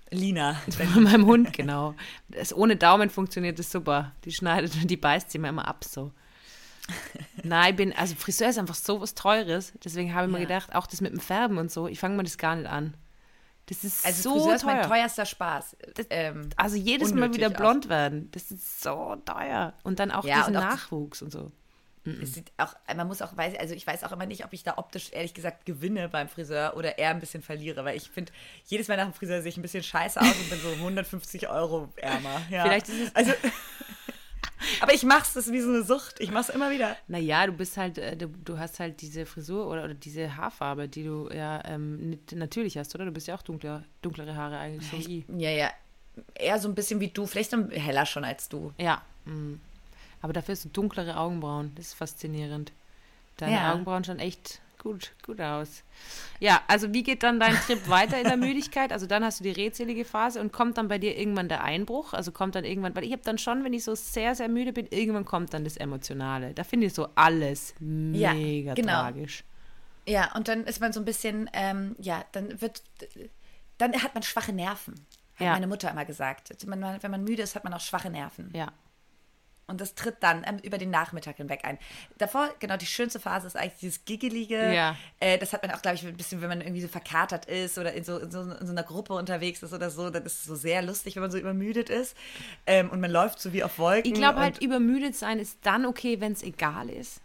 [0.09, 0.53] Lina.
[0.93, 1.93] Von meinem Hund, genau.
[2.29, 4.13] Das, ohne Daumen funktioniert das super.
[4.25, 6.11] Die schneidet und die beißt sie mir immer ab so.
[7.43, 9.73] Nein, ich bin, also Friseur ist einfach so was Teures.
[9.83, 10.45] Deswegen habe ich mir Ja.
[10.45, 12.95] gedacht, auch das mit dem Färben und so, ich fange mir das gar nicht an.
[13.65, 14.73] Das ist Also so Friseur ist teuer.
[14.75, 15.75] mein teuerster Spaß.
[16.09, 17.53] ähm, also jedes Mal wieder auch.
[17.53, 19.73] blond werden, das ist so teuer.
[19.83, 21.51] Und dann auch Ja, diesen und auch- Nachwuchs und so.
[22.21, 24.63] Es sieht auch, man muss auch weiß, also ich weiß auch immer nicht, ob ich
[24.63, 28.31] da optisch ehrlich gesagt gewinne beim Friseur oder eher ein bisschen verliere, weil ich finde,
[28.65, 31.49] jedes Mal nach dem Friseur sehe ich ein bisschen scheiße aus und bin so 150
[31.49, 32.41] Euro ärmer.
[32.49, 32.63] Ja.
[32.63, 33.31] Vielleicht ist es- Also,
[34.81, 36.19] aber ich mach's, das ist wie so eine Sucht.
[36.19, 36.95] Ich mach's immer wieder.
[37.07, 40.87] Naja, du bist halt, äh, du, du hast halt diese Frisur oder, oder diese Haarfarbe,
[40.87, 43.05] die du ja ähm, natürlich hast, oder?
[43.05, 45.23] Du bist ja auch dunkler, dunklere Haare eigentlich, so ich.
[45.37, 45.69] Ja, ja.
[46.33, 48.73] Eher so ein bisschen wie du, vielleicht ein heller schon als du.
[48.79, 49.01] Ja.
[49.25, 49.55] mm.
[50.21, 51.71] Aber dafür hast du dunklere Augenbrauen.
[51.75, 52.71] Das ist faszinierend.
[53.37, 53.73] Deine Ja.
[53.73, 55.83] Augenbrauen schauen echt gut, gut aus.
[56.39, 58.91] Ja, also wie geht dann dein Trip weiter in der Müdigkeit?
[58.91, 62.13] Also dann hast du die redselige Phase und kommt dann bei dir irgendwann der Einbruch?
[62.13, 64.73] Also kommt dann irgendwann, weil ich habe dann schon, wenn ich so sehr, sehr müde
[64.73, 66.53] bin, irgendwann kommt dann das Emotionale.
[66.53, 67.73] Da finde ich so alles
[68.11, 68.91] Ja, mega genau.
[69.01, 69.43] tragisch.
[70.07, 72.81] Ja, und dann ist man so ein bisschen, ähm, ja, dann wird,
[73.77, 74.93] dann hat man schwache Nerven.
[75.35, 75.51] Hat Ja.
[75.53, 76.65] meine Mutter immer gesagt.
[76.65, 78.49] Man, man- wenn man müde ist, hat man auch schwache Nerven.
[78.55, 78.71] Ja.
[79.67, 81.77] Und das tritt dann ähm, über den Nachmittag hinweg ein.
[82.17, 84.73] Davor, genau, die schönste Phase ist eigentlich dieses Giggelige.
[84.73, 84.95] Ja.
[85.19, 87.77] Äh, das hat man auch, glaube ich, ein bisschen, wenn man irgendwie so verkatert ist
[87.77, 90.39] oder in so, in so, in so einer Gruppe unterwegs ist oder so, dann ist
[90.39, 92.15] es so sehr lustig, wenn man so übermüdet ist.
[92.65, 94.09] Ähm, und man läuft so wie auf Wolken.
[94.09, 97.19] Ich glaube halt, übermüdet sein ist dann okay, wenn es egal ist.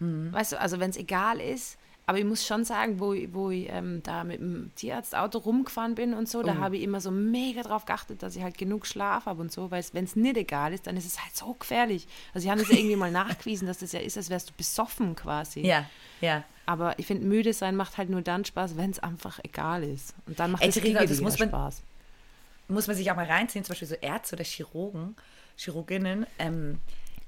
[0.00, 0.32] Mhm.
[0.32, 1.78] Weißt du, also wenn es egal ist.
[2.10, 5.94] Aber ich muss schon sagen, wo, ich- wo ich ähm, da mit dem Tierarztauto rumgefahren
[5.94, 6.58] bin und so, da Oh.
[6.58, 9.70] habe ich immer so mega drauf geachtet, dass ich halt genug Schlaf habe und so,
[9.70, 12.08] weil wenn es nicht egal ist, dann ist es halt so gefährlich.
[12.34, 14.54] Also ich habe das ja irgendwie mal nachgewiesen, dass das ja ist, als wärst du
[14.56, 15.60] besoffen quasi.
[15.60, 15.86] Ja,
[16.20, 16.42] ja.
[16.66, 20.12] Aber ich finde, müde sein macht halt nur dann Spaß, wenn es einfach egal ist.
[20.26, 21.80] Und dann macht es Theresa, das muss man- Spaß.
[22.66, 25.14] Muss man sich auch mal reinziehen, zum Beispiel so Ärzte oder Chirurgen,
[25.56, 26.80] Chirurginnen, ähm,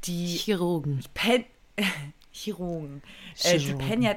[0.05, 1.05] die Chirurgen.
[1.15, 1.45] Pen
[2.33, 3.03] Chirurgen.
[3.45, 3.87] Äh, die Chirurgen.
[3.89, 4.15] pennen ja,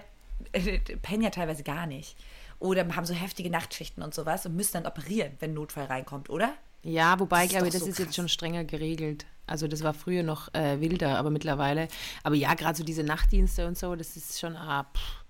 [1.02, 2.18] pennen ja teilweise gar nicht.
[2.60, 6.54] Oder haben so heftige Nachtschichten und sowas und müssen dann operieren, wenn Notfall reinkommt, oder?
[6.84, 9.26] Ja, wobei, glaube ich, doch das so ist jetzt schon strenger geregelt.
[9.48, 11.88] Also das war früher noch äh, wilder, aber mittlerweile.
[12.24, 15.24] Aber ja, gerade so diese Nachtdienste und so, das ist schon, ah, pff,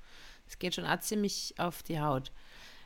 [0.45, 2.31] das geht schon auch ziemlich auf die Haut.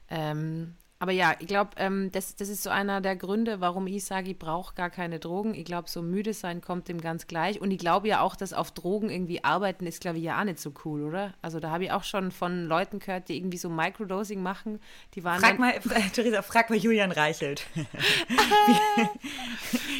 [0.09, 4.03] Ähm, Aber ja, ich glaube, ähm, das, das ist so einer der Gründe, warum ich
[4.03, 5.53] sage, ich brauche gar keine Drogen.
[5.53, 7.61] Ich glaube, so müde sein kommt dem ganz gleich.
[7.61, 10.43] Und ich glaube ja auch, dass auf Drogen irgendwie arbeiten ist, glaube ich, ja auch
[10.43, 11.33] nicht so cool, oder?
[11.41, 14.81] Also da habe ich auch schon von Leuten gehört, die irgendwie so Microdosing machen.
[15.15, 17.65] Die waren frag mal, äh, Theresa, frag mal Julian Reichelt.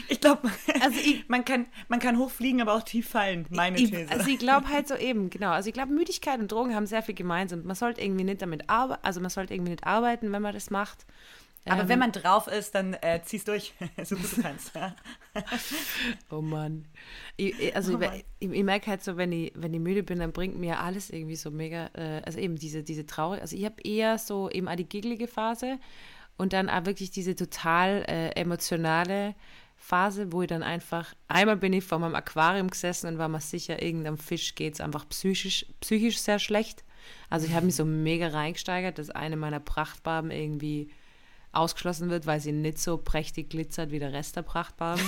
[0.10, 4.08] ich glaube, also man, kann, man kann hochfliegen, aber auch tief fallen, meine ich, These.
[4.10, 5.52] Also ich glaube halt so eben, genau.
[5.52, 7.64] Also ich glaube, Müdigkeit und Drogen haben sehr viel gemeinsam.
[7.64, 10.70] Man sollte irgendwie nicht damit arbeiten, also man sollte irgendwie nicht arbeiten, wenn man das
[10.70, 11.06] macht macht.
[11.66, 13.74] Aber ähm, wenn man drauf ist, dann äh, zieh's durch,
[14.04, 14.72] so gut du kannst.
[16.32, 16.86] oh Mann.
[17.38, 20.20] Ich, also oh ich, ich, ich, merke halt so, wenn ich, wenn ich müde bin,
[20.20, 23.66] dann bringt mir alles irgendwie so mega, äh, also eben diese, diese traurige, also ich
[23.66, 25.78] habe eher so eben auch die giggelige Phase
[26.38, 29.36] und dann auch wirklich diese total äh, emotionale
[29.76, 33.42] Phase, wo ich dann einfach, einmal bin ich vor meinem Aquarium gesessen und war mir
[33.42, 36.84] sicher, irgendeinem Fisch geht es einfach psychisch, psychisch sehr schlecht.
[37.30, 40.90] Also ich habe mich so mega reingesteigert, dass eine meiner Prachtbarben irgendwie
[41.52, 45.04] ausgeschlossen wird, weil sie nicht so prächtig glitzert wie der Rest der Prachtbarben.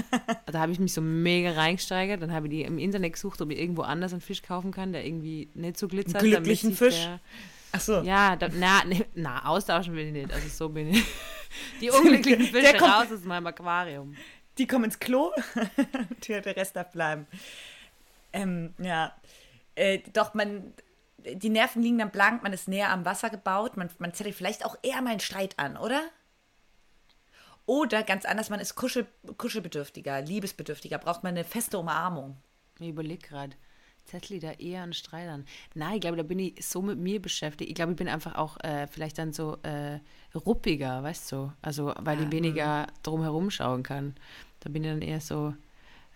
[0.46, 2.20] da habe ich mich so mega reingesteigert.
[2.20, 4.92] Dann habe ich die im Internet gesucht, ob ich irgendwo anders einen Fisch kaufen kann,
[4.92, 6.22] der irgendwie nicht so glitzert.
[6.22, 7.04] Einen glücklichen Fisch?
[7.04, 7.20] Der,
[7.72, 8.00] Ach so.
[8.02, 10.32] Ja, da, na, ne, na, austauschen will ich nicht.
[10.32, 11.04] Also so bin ich.
[11.80, 14.14] Die unglücklichen Fische kommt, raus aus meinem Aquarium.
[14.58, 15.32] Die kommen ins Klo,
[16.28, 17.26] der Rest darf bleiben.
[18.32, 19.14] Ähm, ja,
[19.74, 20.74] äh, doch man
[21.34, 24.64] die Nerven liegen dann blank, man ist näher am Wasser gebaut, man, man zettelt vielleicht
[24.64, 26.02] auch eher mal einen Streit an, oder?
[27.66, 32.36] Oder ganz anders, man ist kuschel, kuschelbedürftiger, liebesbedürftiger, braucht man eine feste Umarmung.
[32.78, 33.56] Ich überlege gerade,
[34.08, 35.44] zettel da eher einen Streit an?
[35.74, 37.68] Nein, ich glaube, da bin ich so mit mir beschäftigt.
[37.70, 40.00] Ich glaube, ich bin einfach auch äh, vielleicht dann so äh,
[40.34, 41.52] ruppiger, weißt du?
[41.62, 42.86] Also, weil ja, ich weniger mh.
[43.02, 44.14] drum herum schauen kann.
[44.60, 45.54] Da bin ich dann eher so,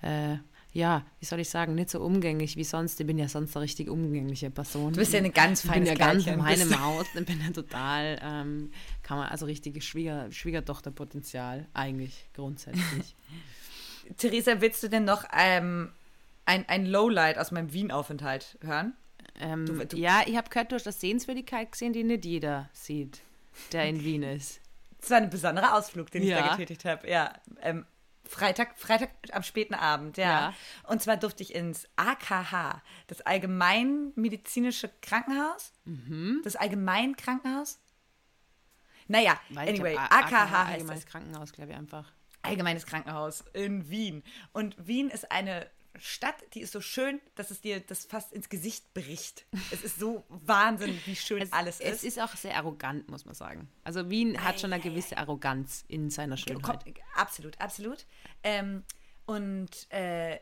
[0.01, 0.37] äh,
[0.73, 2.99] ja, wie soll ich sagen, nicht so umgänglich wie sonst.
[2.99, 4.93] Ich bin ja sonst eine richtig umgängliche Person.
[4.93, 7.07] Du bist ja eine ganz feine Ich bin ja ganz in meinem Haus.
[7.15, 8.71] Ich bin ja total, ähm,
[9.03, 13.15] kann man, also richtige Schwieger, Schwiegertochterpotenzial eigentlich grundsätzlich.
[14.17, 15.93] Theresa, willst du denn noch ähm,
[16.47, 18.95] ein, ein Lowlight aus meinem Wien-Aufenthalt hören?
[19.39, 22.71] Ähm, du, du, ja, ich habe gehört, du hast das Sehenswürdigkeit gesehen, die nicht jeder
[22.73, 23.21] sieht,
[23.73, 24.61] der in Wien ist.
[25.01, 26.39] Das war ein besonderer Ausflug, den ja.
[26.39, 27.11] ich da getätigt habe.
[27.11, 27.85] Ja, ähm,
[28.25, 30.25] Freitag, Freitag am späten Abend, ja.
[30.25, 30.55] ja.
[30.85, 35.73] Und zwar durfte ich ins AKH, das Allgemeinmedizinische Krankenhaus.
[35.85, 36.41] Mhm.
[36.45, 37.81] Das Allgemeinkrankenhaus.
[39.09, 42.13] Naja, Weil anyway, glaub, AKH, AKH heißt Allgemeines Krankenhaus, glaube ich einfach.
[42.43, 44.23] Allgemeines Krankenhaus in Wien.
[44.53, 48.49] Und Wien ist eine Stadt, die ist so schön, dass es dir das fast ins
[48.49, 49.47] Gesicht bricht.
[49.71, 51.89] Es ist so Wahnsinn, wie schön es, alles ist.
[51.89, 53.71] Es ist auch sehr arrogant, muss man sagen.
[53.85, 54.45] Also Wien Nein.
[54.45, 56.85] hat schon eine gewisse Arroganz in seiner Schönheit.
[57.15, 58.07] Absolut, absolut.
[58.43, 58.85] Ähm,
[59.27, 60.39] und äh,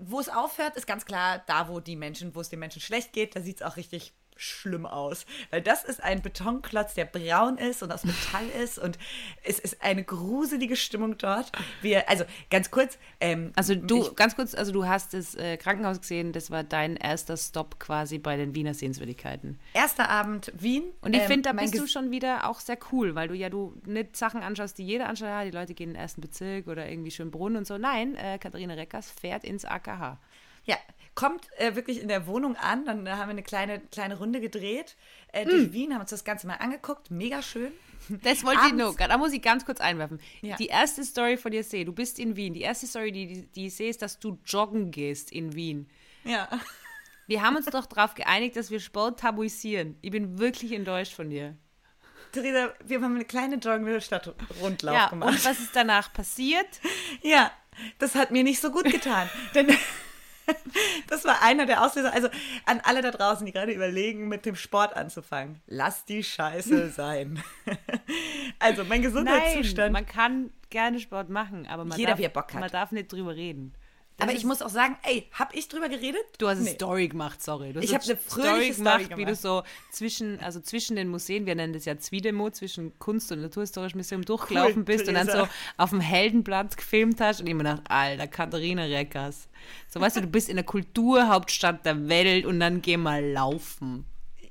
[0.00, 3.12] wo es aufhört, ist ganz klar da, wo die Menschen, wo es den Menschen schlecht
[3.12, 5.26] geht, da sieht es auch richtig schlimm aus.
[5.50, 8.98] Weil das ist ein Betonklotz, der braun ist und aus Metall ist und
[9.42, 11.52] es ist eine gruselige Stimmung dort.
[11.82, 12.98] Wir, also ganz kurz.
[13.20, 16.64] Ähm, also du, ich, ganz kurz, also du hast das äh, Krankenhaus gesehen, das war
[16.64, 19.58] dein erster Stopp quasi bei den Wiener Sehenswürdigkeiten.
[19.74, 20.84] Erster Abend Wien.
[21.00, 23.50] Und ich ähm, finde, da bist du schon wieder auch sehr cool, weil du ja
[23.50, 26.88] du nicht Sachen anschaust, die jeder anschaut, die Leute gehen in den ersten Bezirk oder
[26.88, 27.78] irgendwie Schönbrunn und so.
[27.78, 30.18] Nein, äh, Katharina Reckers fährt ins AKH.
[30.68, 30.76] Ja,
[31.14, 32.84] kommt äh, wirklich in der Wohnung an.
[32.84, 34.96] Dann äh, haben wir eine kleine, kleine Runde gedreht
[35.32, 35.72] äh, durch hm.
[35.72, 37.10] Wien, haben uns das Ganze mal angeguckt.
[37.10, 37.72] Mega schön.
[38.22, 40.20] Das wollte ich nur, da muss ich ganz kurz einwerfen.
[40.40, 40.56] Ja.
[40.56, 42.54] Die erste Story von dir sehe, du bist in Wien.
[42.54, 45.90] Die erste Story, die, die, ich sehe, ist, dass du joggen gehst in Wien.
[46.24, 46.48] Ja.
[47.26, 49.98] Wir haben uns doch darauf geeinigt, dass wir Sport tabuisieren.
[50.00, 51.56] Ich bin wirklich enttäuscht von dir.
[52.32, 55.30] Theresa, wir haben eine kleine joggende Stadtrundlauf ja, gemacht.
[55.30, 56.68] Und was ist danach passiert?
[57.22, 57.50] Ja,
[57.98, 59.28] das hat mir nicht so gut getan.
[59.54, 59.68] denn
[61.08, 62.12] das war einer der Auslöser.
[62.12, 62.28] Also
[62.66, 65.60] an alle da draußen, die gerade überlegen, mit dem Sport anzufangen.
[65.66, 67.42] Lass die Scheiße sein.
[68.58, 69.92] also mein Gesundheitszustand.
[69.92, 73.74] Nein, man kann gerne Sport machen, aber man, Jeder, darf, man darf nicht drüber reden.
[74.20, 76.20] Aber ich muss auch sagen, ey, hab ich drüber geredet?
[76.38, 76.74] Du hast eine nee.
[76.74, 77.72] Story gemacht, sorry.
[77.80, 81.54] ich habe eine Story gemacht, Story wie du so zwischen, also zwischen den Museen, wir
[81.54, 85.20] nennen das ja Zwiedemo, zwischen Kunst- und Naturhistorischem Museum durchgelaufen cool, bist Theresa.
[85.20, 89.48] und dann so auf dem Heldenplatz gefilmt hast und ich mir gedacht, Alter, Katharina Reckers.
[89.88, 94.04] So, weißt du, du bist in der Kulturhauptstadt der Welt und dann geh mal laufen.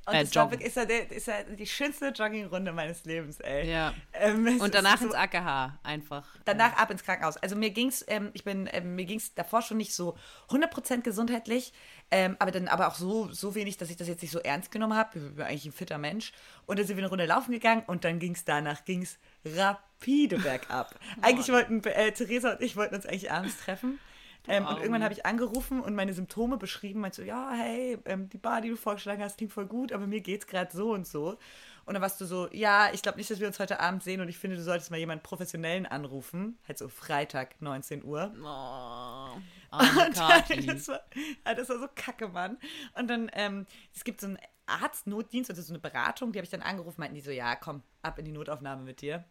[0.07, 3.69] Und äh, das war wirklich, ist, ja ist ja die schönste Joggingrunde meines Lebens, ey.
[3.69, 3.93] Ja.
[4.13, 6.25] Ähm, und danach ins AKH einfach.
[6.45, 6.77] Danach ja.
[6.77, 7.35] ab ins Krankenhaus.
[7.35, 10.15] Also mir ging's, ähm, ich bin, ähm, mir ging's davor schon nicht so
[10.49, 11.73] 100% gesundheitlich,
[12.09, 14.71] ähm, aber dann aber auch so, so wenig, dass ich das jetzt nicht so ernst
[14.71, 15.19] genommen habe.
[15.19, 16.31] Ich bin eigentlich ein fitter Mensch.
[16.65, 20.97] Und dann sind wir eine Runde laufen gegangen und dann ging's danach, ging's rapide bergab.
[21.21, 23.99] eigentlich wollten, äh, Theresa und ich wollten uns eigentlich abends treffen.
[24.47, 28.29] Ähm, und irgendwann habe ich angerufen und meine Symptome beschrieben, meinte so, ja, hey, ähm,
[28.29, 31.05] die Bar, die du vorgeschlagen hast, klingt voll gut, aber mir geht's gerade so und
[31.05, 31.37] so.
[31.85, 34.19] Und dann warst du so, ja, ich glaube nicht, dass wir uns heute Abend sehen
[34.19, 36.57] und ich finde, du solltest mal jemanden Professionellen anrufen.
[36.67, 38.33] Halt so Freitag, 19 Uhr.
[38.43, 39.37] Oh,
[39.71, 40.99] Und dann, das, war,
[41.45, 42.57] das war so kacke, Mann.
[42.97, 46.51] Und dann, ähm, es gibt so einen Arztnotdienst oder so eine Beratung, die habe ich
[46.51, 49.23] dann angerufen, meinten die so, ja, komm, ab in die Notaufnahme mit dir.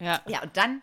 [0.00, 0.22] Ja.
[0.26, 0.82] Ja, und dann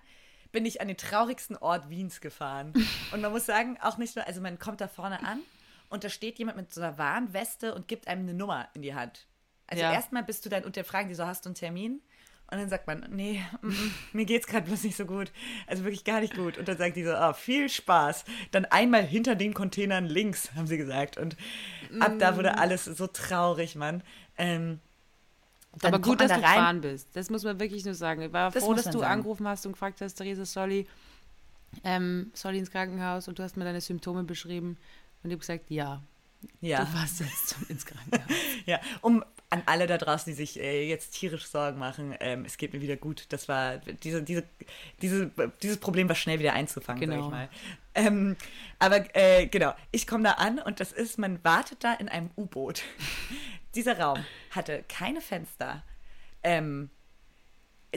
[0.55, 2.73] bin ich an den traurigsten Ort Wiens gefahren.
[3.11, 5.41] Und man muss sagen, auch nicht nur, also man kommt da vorne an
[5.89, 8.95] und da steht jemand mit so einer Warnweste und gibt einem eine Nummer in die
[8.95, 9.27] Hand.
[9.67, 9.91] Also Ja.
[9.91, 12.01] erstmal bist du dann und der fragen die so, hast du einen Termin?
[12.49, 15.31] Und dann sagt man, nee, mm, mm, mir geht's gerade bloß nicht so gut.
[15.67, 16.57] Also wirklich gar nicht gut.
[16.57, 18.23] Und dann sagt die so, ah, viel Spaß.
[18.51, 21.17] Dann einmal hinter den Containern links, haben sie gesagt.
[21.17, 21.35] Und
[21.99, 22.35] ab da Mm.
[22.37, 24.03] wurde alles so traurig, Mann.
[24.37, 24.79] Ähm,
[25.81, 26.55] dann Aber gut, dass du da rein.
[26.55, 27.07] gefahren bist.
[27.13, 28.21] Das muss man wirklich nur sagen.
[28.21, 29.13] Ich war Das froh, dass du sagen.
[29.13, 30.87] angerufen hast und gefragt hast, Theresa, Solly,
[31.83, 34.77] ähm, Solly ins Krankenhaus und du hast mir deine Symptome beschrieben.
[35.23, 36.01] Und ich habe gesagt, ja,
[36.61, 36.85] Ja.
[36.85, 38.27] du warst jetzt zum, ins Krankenhaus.
[38.65, 42.57] Ja, um an alle da draußen, die sich äh, jetzt tierisch Sorgen machen, ähm, es
[42.57, 43.25] geht mir wieder gut.
[43.29, 44.43] Das war, diese, diese,
[45.01, 47.25] diese, dieses Problem war schnell wieder einzufangen, sag Genau.
[47.25, 47.49] ich mal.
[47.93, 48.35] Ähm,
[48.79, 52.31] aber äh, genau, ich komme da an und das ist, man wartet da in einem
[52.35, 52.81] U-Boot.
[53.75, 55.83] Dieser Raum hatte keine Fenster.
[56.43, 56.89] Ähm,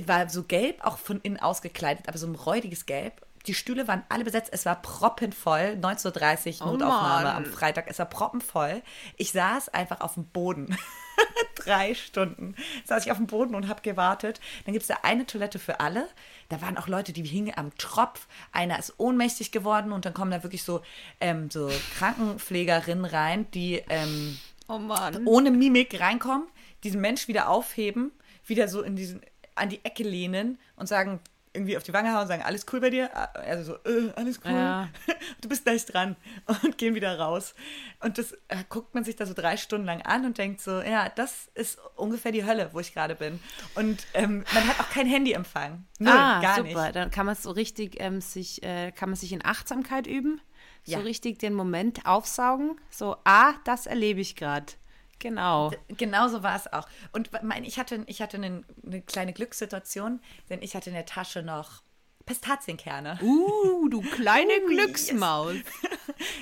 [0.07, 3.25] war so gelb, auch von innen ausgekleidet, aber so ein räudiges Gelb.
[3.47, 5.79] Die Stühle waren alle besetzt, es war proppenvoll.
[5.81, 7.37] 19.30 Uhr Oh Notaufnahme Mann.
[7.37, 8.83] am Freitag, es war proppenvoll.
[9.17, 10.77] Ich saß einfach auf dem Boden.
[11.57, 14.41] Drei Stunden saß ich auf dem Boden und habe gewartet.
[14.65, 16.09] Dann gibt es da eine Toilette für alle.
[16.49, 18.27] Da waren auch Leute, die hingen am Tropf.
[18.53, 20.83] Einer ist ohnmächtig geworden und dann kommen da wirklich so,
[21.21, 25.27] ähm, so Krankenpflegerinnen rein, die ähm, Oh Mann.
[25.27, 26.47] ohne Mimik reinkommen,
[26.85, 28.13] diesen Mensch wieder aufheben,
[28.47, 29.23] wieder so in diesen,
[29.55, 31.21] an die Ecke lehnen und sagen,
[31.53, 33.11] irgendwie auf die Wange hauen und sagen, alles cool bei dir?
[33.35, 34.53] Also so, äh, alles cool.
[34.53, 34.89] Ja.
[35.41, 36.17] Du bist gleich dran
[36.63, 37.55] und gehen wieder raus.
[38.01, 40.81] Und das äh, guckt man sich da so drei Stunden lang an und denkt so,
[40.81, 43.41] ja, das ist ungefähr die Hölle, wo ich gerade bin.
[43.75, 45.85] Und ähm, man hat auch kein Handyempfang.
[45.99, 46.85] Null, ah, gar super.
[46.85, 46.97] nicht.
[46.97, 50.41] Dann kann man so richtig ähm, sich, äh, kann man sich in Achtsamkeit üben.
[50.89, 51.01] So Ja.
[51.01, 52.81] richtig den Moment aufsaugen.
[52.91, 54.73] So, ah, das erlebe ich gerade.
[55.19, 55.71] Genau.
[55.89, 56.89] Genau so war es auch.
[57.13, 61.07] Und mein, ich hatte, ich hatte eine, eine kleine Glückssituation, denn ich hatte in der
[61.07, 61.83] Tasche noch
[62.29, 63.19] Pistazienkerne.
[63.23, 65.55] Uh, du kleine Oh, Glücksmaus.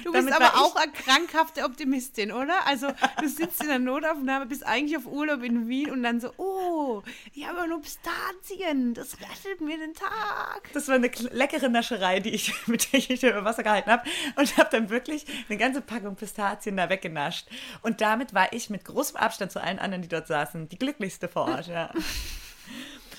[0.05, 2.67] Du bist Damit aber auch eine krankhafte Optimistin, oder?
[2.67, 2.89] Also,
[3.21, 7.03] du sitzt in der Notaufnahme, bist eigentlich auf Urlaub in Wien und dann so, oh,
[7.35, 10.71] ich habe nur Pistazien, das rettet mir den Tag.
[10.73, 14.09] Das war eine leckere Nascherei, die ich, mit der ich über Wasser gehalten habe.
[14.37, 17.47] Und habe dann wirklich eine ganze Packung Pistazien da weggenascht.
[17.83, 21.29] Und damit war ich mit großem Abstand zu allen anderen, die dort saßen, die glücklichste
[21.29, 21.91] vor Ort, ja.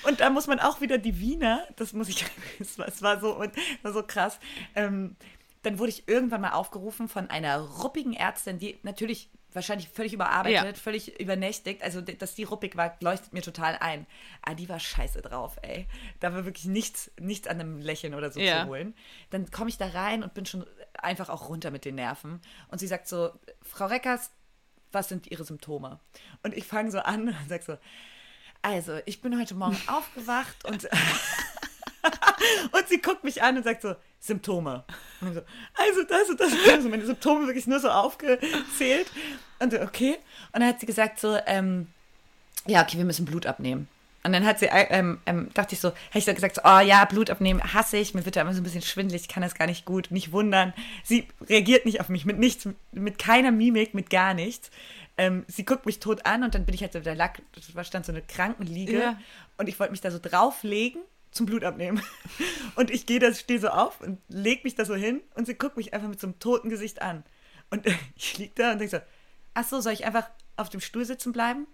[0.08, 2.26] Und da muss man auch wieder die Wiener, das muss ich,
[2.60, 3.52] es war, es war so, und
[3.84, 4.40] war so krass.
[4.76, 5.16] Ähm,
[5.64, 10.78] dann wurde ich irgendwann mal aufgerufen von einer ruppigen Ärztin, die natürlich wahrscheinlich völlig überarbeitet,
[10.78, 10.82] Ja.
[10.82, 11.82] völlig übernächtigt.
[11.82, 14.06] Also, dass die ruppig war, leuchtet mir total ein.
[14.44, 15.88] Aber die war scheiße drauf, ey.
[16.20, 18.62] Da war wirklich nichts, nichts an einem Lächeln oder so Ja.
[18.62, 18.94] zu holen.
[19.32, 22.40] Dann komme ich da rein und bin schon einfach auch runter mit den Nerven.
[22.70, 23.32] Und sie sagt so,
[23.64, 24.32] Frau Reckers,
[24.92, 26.00] was sind Ihre Symptome?
[26.44, 27.78] Und ich fange so an und sag so,
[28.62, 30.84] also, ich bin heute Morgen aufgewacht und,
[32.72, 34.84] und sie guckt mich an und sagt so, Symptome.
[35.22, 35.42] Und so,
[35.74, 36.52] also das und das.
[36.70, 39.12] Also meine Symptome wirklich nur so aufgezählt.
[39.60, 40.18] Und so, okay.
[40.52, 41.88] Und dann hat sie gesagt so, ähm,
[42.66, 43.88] ja, okay, wir müssen Blut abnehmen.
[44.24, 46.62] Und dann hat sie, äh, ähm, ähm, dachte ich so, hätte ich so gesagt, so,
[46.66, 49.28] oh ja, Blut abnehmen hasse ich, mir wird da immer so ein bisschen schwindelig, ich
[49.30, 50.74] kann das gar nicht gut, nicht wundern.
[51.04, 54.70] Sie reagiert nicht auf mich, mit nichts, mit keiner Mimik, mit gar nichts.
[55.18, 57.40] Ähm, sie guckt mich tot an und dann bin ich halt so, da lag,
[57.74, 59.20] da stand so eine Krankenliege Ja.
[59.58, 61.02] und ich wollte mich da so drauflegen
[61.32, 62.02] zum Blut abnehmen.
[62.76, 65.56] Und ich gehe da, stehe so auf und leg mich da so hin und sie
[65.56, 67.24] guckt mich einfach mit so einem toten Gesicht an.
[67.72, 69.04] Und ich lieg da und denke so,
[69.56, 71.66] ach so, soll ich einfach auf dem Stuhl sitzen bleiben?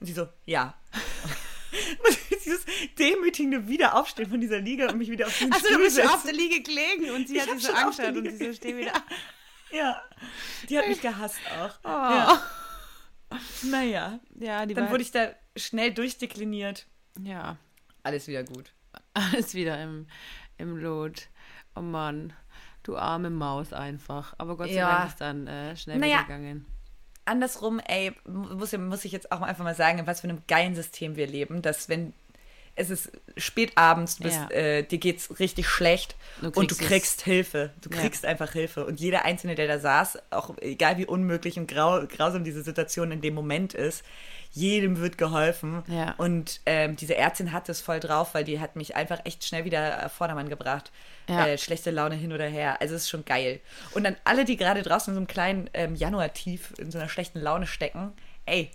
[0.00, 0.74] Und sie so, ja.
[2.06, 2.64] Und dieses
[2.98, 6.04] demütigende Wiederaufstehen von dieser Liege und mich wieder auf den Also, du Stuhl bist schon
[6.06, 6.14] setzen.
[6.16, 8.92] auf der Liege gelegen und sie Ich hat der angeschaut und sie so, steh wieder.
[9.72, 10.00] Ja,
[10.68, 11.74] die hat mich gehasst auch.
[11.84, 11.88] Oh.
[11.88, 12.42] Ja.
[13.64, 16.86] Naja, Ja, die dann wurde ich da schnell durchdekliniert.
[17.22, 17.56] ja,
[18.02, 18.72] Alles wieder gut.
[19.14, 20.06] alles wieder im,
[20.58, 21.28] im Lot.
[21.76, 22.32] Oh Mann,
[22.82, 24.34] du arme Maus einfach.
[24.38, 24.98] Aber Gott sei Ja.
[24.98, 26.18] Dank ist dann äh, schnell Naja.
[26.24, 26.66] wieder gegangen.
[27.24, 30.74] andersrum, ey, muss, muss ich jetzt auch einfach mal sagen, in was für einem geilen
[30.74, 32.12] System wir leben, dass wenn
[32.76, 34.50] es ist spät abends, du bist, Ja.
[34.50, 37.70] äh, dir geht's richtig schlecht Du und du kriegst es- Hilfe.
[37.80, 38.00] Du Ja.
[38.00, 38.84] kriegst einfach Hilfe.
[38.84, 43.12] Und jeder Einzelne, der da saß, auch egal wie unmöglich und grau, grausam diese Situation
[43.12, 44.02] in dem Moment ist,
[44.52, 45.82] jedem wird geholfen.
[45.88, 46.14] Ja.
[46.16, 49.64] Und ähm, diese Ärztin hat es voll drauf, weil die hat mich einfach echt schnell
[49.64, 50.92] wieder Vordermann gebracht.
[51.28, 51.46] Ja.
[51.48, 52.80] Äh, schlechte Laune hin oder her.
[52.80, 53.60] Also es ist schon geil.
[53.92, 57.08] Und dann alle, die gerade draußen in so einem kleinen ähm, Januar-Tief in so einer
[57.08, 58.12] schlechten Laune stecken,
[58.46, 58.70] ey,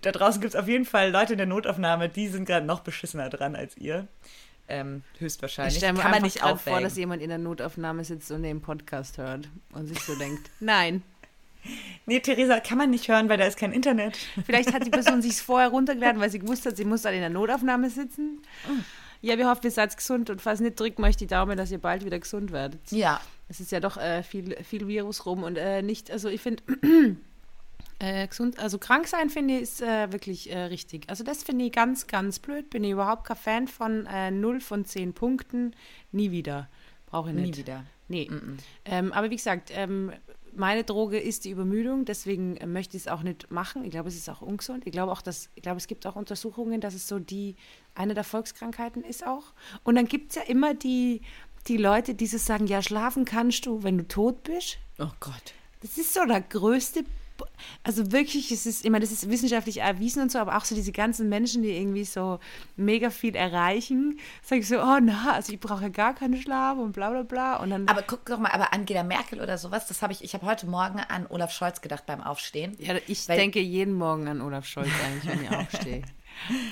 [0.00, 2.80] da draußen gibt es auf jeden Fall Leute in der Notaufnahme, die sind gerade noch
[2.80, 4.06] beschissener dran als ihr.
[4.66, 5.74] Ähm, höchstwahrscheinlich.
[5.74, 6.78] Ich stelle mir Kann man einfach nicht aufwägen.
[6.78, 10.50] vor, dass jemand in der Notaufnahme sitzt und den Podcast hört und sich so denkt,
[10.60, 11.02] nein.
[12.06, 14.18] Nee, Theresa, kann man nicht hören, weil da ist kein Internet.
[14.44, 17.20] Vielleicht hat die Person sich vorher runtergeladen, weil sie gewusst hat, sie muss dann in
[17.20, 18.42] der Notaufnahme sitzen.
[19.22, 21.78] Ja, wir hoffen, ihr seid gesund und falls nicht, drückt euch die Daumen, dass ihr
[21.78, 22.80] bald wieder gesund werdet.
[22.90, 23.20] Ja.
[23.48, 26.62] Es ist ja doch äh, viel, viel Virus rum und äh, nicht, also ich finde,
[27.98, 31.08] äh, gesund, also krank sein finde ich ist äh, wirklich äh, richtig.
[31.08, 32.70] Also das finde ich ganz, ganz blöd.
[32.70, 35.74] Bin ich überhaupt kein Fan von äh, 0 von 10 Punkten.
[36.12, 36.68] Nie wieder.
[37.06, 37.58] Brauche ich Nie nicht.
[37.58, 37.84] wieder.
[38.08, 38.30] Nee.
[38.84, 40.12] Ähm, aber wie gesagt, ähm,
[40.56, 43.84] meine Droge ist die Übermüdung, deswegen äh, möchte ich es auch nicht machen.
[43.84, 44.86] Ich glaube, es ist auch ungesund.
[44.86, 47.56] Ich glaube auch, dass, ich glaube, es gibt auch Untersuchungen, dass es so die,
[47.94, 49.52] eine der Volkskrankheiten ist auch.
[49.82, 51.22] Und dann gibt es ja immer die,
[51.66, 54.78] die Leute, die so sagen, ja, schlafen kannst du, wenn du tot bist.
[54.98, 55.54] Oh Gott.
[55.80, 57.04] Das ist so der größte,
[57.82, 60.92] also wirklich, es ist immer, das ist wissenschaftlich erwiesen und so, aber auch so diese
[60.92, 62.38] ganzen Menschen, die irgendwie so
[62.76, 66.78] mega viel erreichen, sag ich so, oh na, also ich brauche ja gar keinen Schlaf
[66.78, 67.56] und bla bla bla.
[67.56, 70.34] Und dann Aber guck doch mal, aber Angela Merkel oder sowas, das habe ich, ich
[70.34, 72.76] habe heute Morgen an Olaf Scholz gedacht beim Aufstehen.
[72.78, 76.02] Ja, ich denke jeden Morgen an Olaf Scholz eigentlich, wenn ich aufstehe.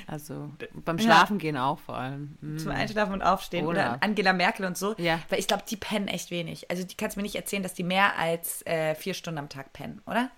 [0.09, 0.51] Also
[0.85, 2.37] beim Schlafen gehen auch vor allem.
[2.41, 2.59] Mhm.
[2.59, 4.95] Zum Einschlafen und Aufstehen oder, Oder- an Angela Merkel und so.
[4.99, 5.21] Ja.
[5.29, 6.69] Weil ich glaube, die pennen echt wenig.
[6.71, 9.49] Also die kannst du mir nicht erzählen, dass die mehr als äh, vier Stunden am
[9.49, 10.31] Tag pennen, oder?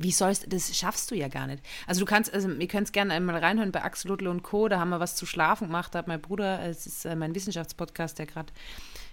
[0.00, 1.60] Wie sollst das schaffst du ja gar nicht.
[1.88, 4.68] Also du kannst, also ihr könnt es gerne einmal reinhören bei Axolotl und Co.
[4.68, 5.92] Da haben wir was zu schlafen gemacht.
[5.92, 8.52] Da hat mein Bruder, es ist äh, mein Wissenschaftspodcast, der gerade,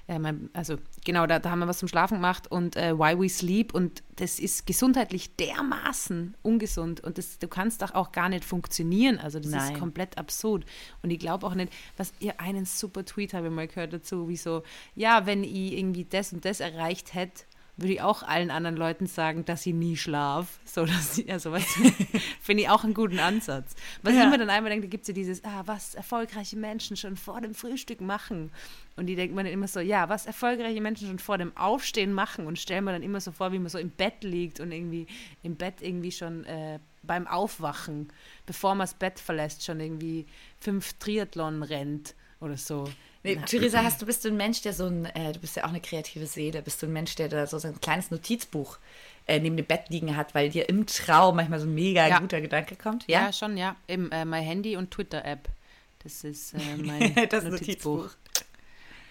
[0.06, 0.20] äh,
[0.54, 3.74] also genau, da, da haben wir was zum Schlafen gemacht und äh, Why We Sleep
[3.74, 9.18] und das ist gesundheitlich dermaßen ungesund und das, du kannst doch auch gar nicht funktionieren.
[9.18, 9.74] Also das Nein.
[9.74, 10.66] ist komplett absurd.
[11.02, 14.30] Und ich glaube auch nicht, was ihr einen super Tweet habe ich mal gehört dazu,
[14.30, 14.62] wie so,
[14.94, 17.44] ja, wenn ich irgendwie das und das erreicht hätte,
[17.78, 20.59] würde ich auch allen anderen Leuten sagen, dass ich nie schlaf.
[20.63, 21.84] So, dass also, weißt du,
[22.41, 23.76] finde ich auch einen guten Ansatz.
[24.01, 24.21] Was Ja.
[24.21, 27.17] ich immer dann einmal denke, da gibt es ja dieses, ah, was erfolgreiche Menschen schon
[27.17, 28.51] vor dem Frühstück machen.
[28.95, 32.13] Und die denkt man dann immer so, ja, was erfolgreiche Menschen schon vor dem Aufstehen
[32.13, 34.71] machen und stellen mir dann immer so vor, wie man so im Bett liegt und
[34.71, 35.07] irgendwie
[35.43, 38.07] im Bett irgendwie schon äh, beim Aufwachen,
[38.45, 40.26] bevor man das Bett verlässt, schon irgendwie
[40.59, 42.86] fünf Triathlon rennt oder so.
[43.26, 45.63] Nee, Theresa, hast du bist du ein Mensch, der so ein, äh, du bist ja
[45.65, 48.78] auch eine kreative Seele, bist du ein Mensch, der da so ein kleines Notizbuch
[49.28, 52.19] äh, neben dem Bett liegen hat, weil dir im Traum manchmal so ein mega Ja.
[52.19, 53.07] guter Gedanke kommt?
[53.07, 53.34] Ja, Ja.
[53.34, 53.76] schon, ja.
[53.88, 55.49] Im äh, mein Handy und Twitter-App.
[56.03, 58.03] Das ist äh, mein Das Notizbuch.
[58.03, 58.09] Notizbuch.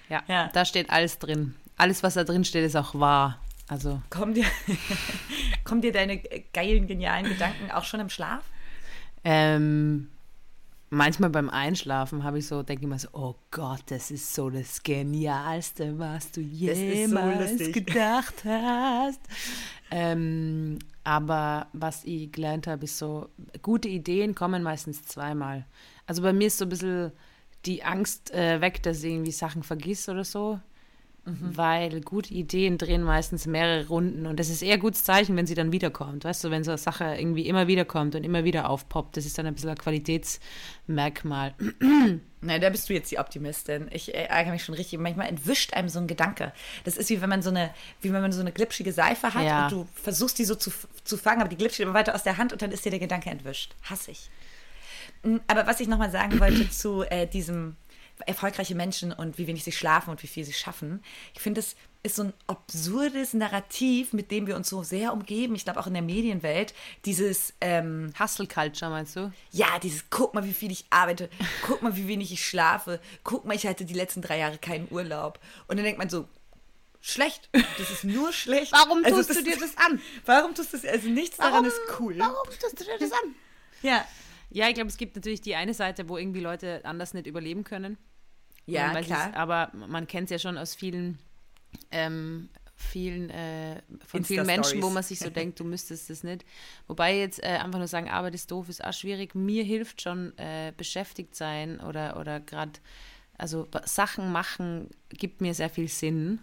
[0.08, 0.50] Ja, Ja.
[0.52, 1.54] da steht alles drin.
[1.76, 3.40] Alles, was da drin steht, ist auch wahr.
[3.66, 4.44] Also, Kommen dir,
[5.64, 6.18] kommen dir deine
[6.52, 8.44] geilen, genialen Gedanken auch schon im Schlaf?
[9.24, 10.10] ähm,
[10.94, 14.50] manchmal beim Einschlafen habe ich so, denke ich mir so, oh Gott, das ist so
[14.50, 17.86] das Genialste, was du so jemals lustig.
[17.86, 19.20] gedacht hast.
[19.90, 23.28] ähm, aber was ich gelernt habe, ist so,
[23.62, 25.66] gute Ideen kommen meistens zweimal.
[26.06, 27.12] Also bei mir ist so ein bisschen
[27.66, 30.60] die Angst äh, weg, dass ich irgendwie Sachen vergiss oder so.
[31.26, 35.46] Weil gute Ideen drehen meistens mehrere Runden und das ist eher ein gutes Zeichen, wenn
[35.46, 36.24] sie dann wiederkommt.
[36.24, 39.24] Weißt du, wenn so eine Sache irgendwie immer wieder kommt und immer wieder aufpoppt, das
[39.24, 41.54] ist dann ein bisschen ein Qualitätsmerkmal.
[42.40, 43.88] Nein, da bist du jetzt die Optimistin.
[43.90, 44.98] Ich ärgere mich schon richtig.
[44.98, 46.52] Manchmal entwischt einem so ein Gedanke.
[46.84, 47.70] Das ist wie wenn man so eine,
[48.02, 49.64] wie wenn man so eine glitschige Seife hat Ja.
[49.64, 50.70] und du versuchst die so zu,
[51.04, 53.00] zu fangen, aber die glitscht immer weiter aus der Hand und dann ist dir der
[53.00, 53.74] Gedanke entwischt.
[53.84, 54.28] Hasse ich.
[55.22, 57.76] Mm, Aber was ich nochmal sagen wollte zu äh, diesem
[58.26, 61.02] erfolgreiche Menschen und wie wenig sie schlafen und wie viel sie schaffen.
[61.34, 65.54] Ich finde, es ist so ein absurdes Narrativ, mit dem wir uns so sehr umgeben.
[65.54, 66.74] Ich glaube auch in der Medienwelt.
[67.06, 69.32] Dieses, ähm, Hustle Culture meinst du?
[69.50, 71.30] ja, dieses, guck mal, wie viel ich arbeite,
[71.66, 74.86] guck mal, wie wenig ich schlafe, guck mal, ich hatte die letzten drei Jahre keinen
[74.90, 75.40] Urlaub.
[75.66, 76.28] Und dann denkt man so,
[77.00, 78.72] schlecht, das ist nur schlecht.
[78.72, 80.00] Warum Also tust du dir das an?
[80.26, 82.18] Warum tust du das, also nichts daran ist cool.
[82.18, 83.34] Warum tust du dir das an?
[83.82, 84.06] Ja,
[84.50, 87.64] Ja, ich glaube, es gibt natürlich die eine Seite, wo irgendwie Leute anders nicht überleben
[87.64, 87.96] können.
[88.66, 89.30] ja, sie klar.
[89.30, 91.18] Es, aber man kennt es ja schon aus vielen,
[91.90, 96.44] ähm, vielen, äh, von vielen Menschen, wo man sich so denkt, du müsstest das nicht.
[96.86, 99.34] Wobei jetzt äh, einfach nur sagen, Arbeit ist doof, ist auch schwierig.
[99.34, 102.72] Mir hilft schon äh, beschäftigt sein oder, oder gerade,
[103.36, 106.40] also Sachen machen gibt mir sehr viel Sinn.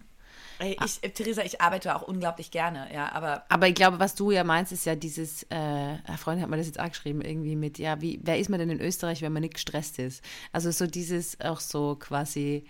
[0.62, 4.14] Ey, Ich, äh, Theresa, ich arbeite auch unglaublich gerne, ja, aber Aber ich glaube, was
[4.14, 7.20] du ja meinst, ist ja dieses, äh, eine Freundin hat mir das jetzt auch geschrieben,
[7.20, 10.22] irgendwie mit, ja, wie, wer ist man denn in Österreich, wenn man nicht gestresst ist?
[10.52, 12.64] Also so dieses auch so quasi,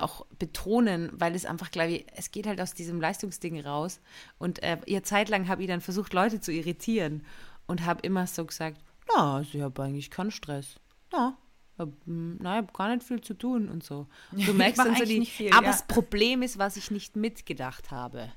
[0.00, 4.00] auch betonen, weil es einfach, glaube ich, es geht halt aus diesem Leistungsding raus.
[4.38, 7.24] Und äh, ihr Zeitlang habe ich dann versucht, Leute zu irritieren
[7.66, 8.78] und habe immer so gesagt,
[9.14, 10.80] na, also ich habe eigentlich keinen Stress.
[11.12, 11.38] Na, hab,
[11.78, 14.06] hm, na, ich habe gar nicht viel zu tun und so.
[14.32, 15.72] Und du merkst dann so die, nicht viel, aber ja.
[15.72, 18.32] das Problem ist, was ich nicht mitgedacht habe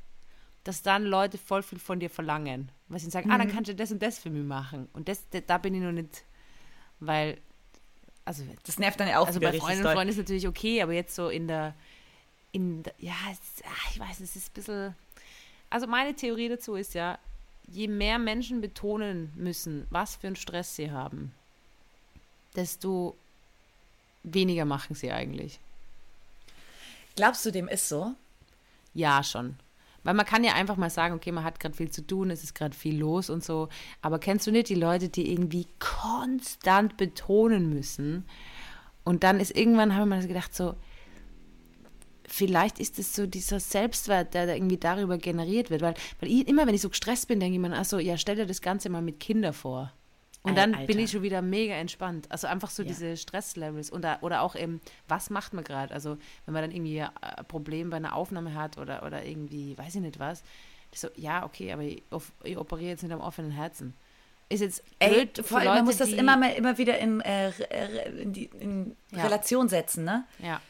[0.68, 2.72] dass dann Leute voll viel von dir verlangen.
[2.90, 4.90] Was ich sage, ah, dann kannst du das und das für mich machen.
[4.92, 6.26] Und das, da, da bin ich noch nicht,
[7.00, 7.40] weil,
[8.26, 9.62] also, Das nervt dann ja auch also bei doll.
[9.62, 11.74] und Freunden ist natürlich okay, aber jetzt so in der,
[12.52, 14.96] in der, ja, es, ach, ich weiß, es ist ein bisschen,
[15.70, 17.18] also meine Theorie dazu ist ja,
[17.70, 21.32] je mehr Menschen betonen müssen, was für einen Stress sie haben,
[22.58, 23.16] desto
[24.34, 25.60] weniger machen sie eigentlich.
[27.16, 28.14] Glaubst du, dem ist so?
[28.94, 29.56] Ja, schon.
[30.04, 32.44] Weil man kann ja einfach mal sagen, okay, man hat gerade viel zu tun, es
[32.44, 33.68] ist gerade viel los und so.
[34.02, 38.26] Aber kennst du nicht die Leute, die irgendwie konstant betonen müssen?
[39.04, 40.76] Und dann ist irgendwann, haben wir mal gedacht, so,
[42.26, 45.82] vielleicht ist es so dieser Selbstwert, der da irgendwie darüber generiert wird.
[45.82, 48.18] Weil, weil ich, immer, wenn ich so gestresst bin, denke ich mir, ach so, ja,
[48.18, 49.92] stell dir das Ganze mal mit Kindern vor.
[50.44, 50.88] Und dann Alter.
[50.88, 52.28] bin ich schon wieder mega entspannt.
[52.30, 52.88] Also einfach so Ja.
[52.88, 55.94] diese Stresslevels oder, oder auch eben, was macht man gerade?
[55.94, 57.12] Also wenn man dann irgendwie ein
[57.48, 60.44] Problem bei einer Aufnahme hat oder, oder irgendwie, weiß ich nicht was.
[60.94, 62.02] Ich so, ja, okay, aber ich,
[62.44, 63.94] ich operiere jetzt mit einem offenen Herzen.
[64.50, 67.52] Ist jetzt Ey, vor allem, man muss das immer mal immer wieder in, äh,
[68.22, 69.24] in, die, in Ja.
[69.24, 70.24] Relation setzen, ne?
[70.40, 70.62] Ja.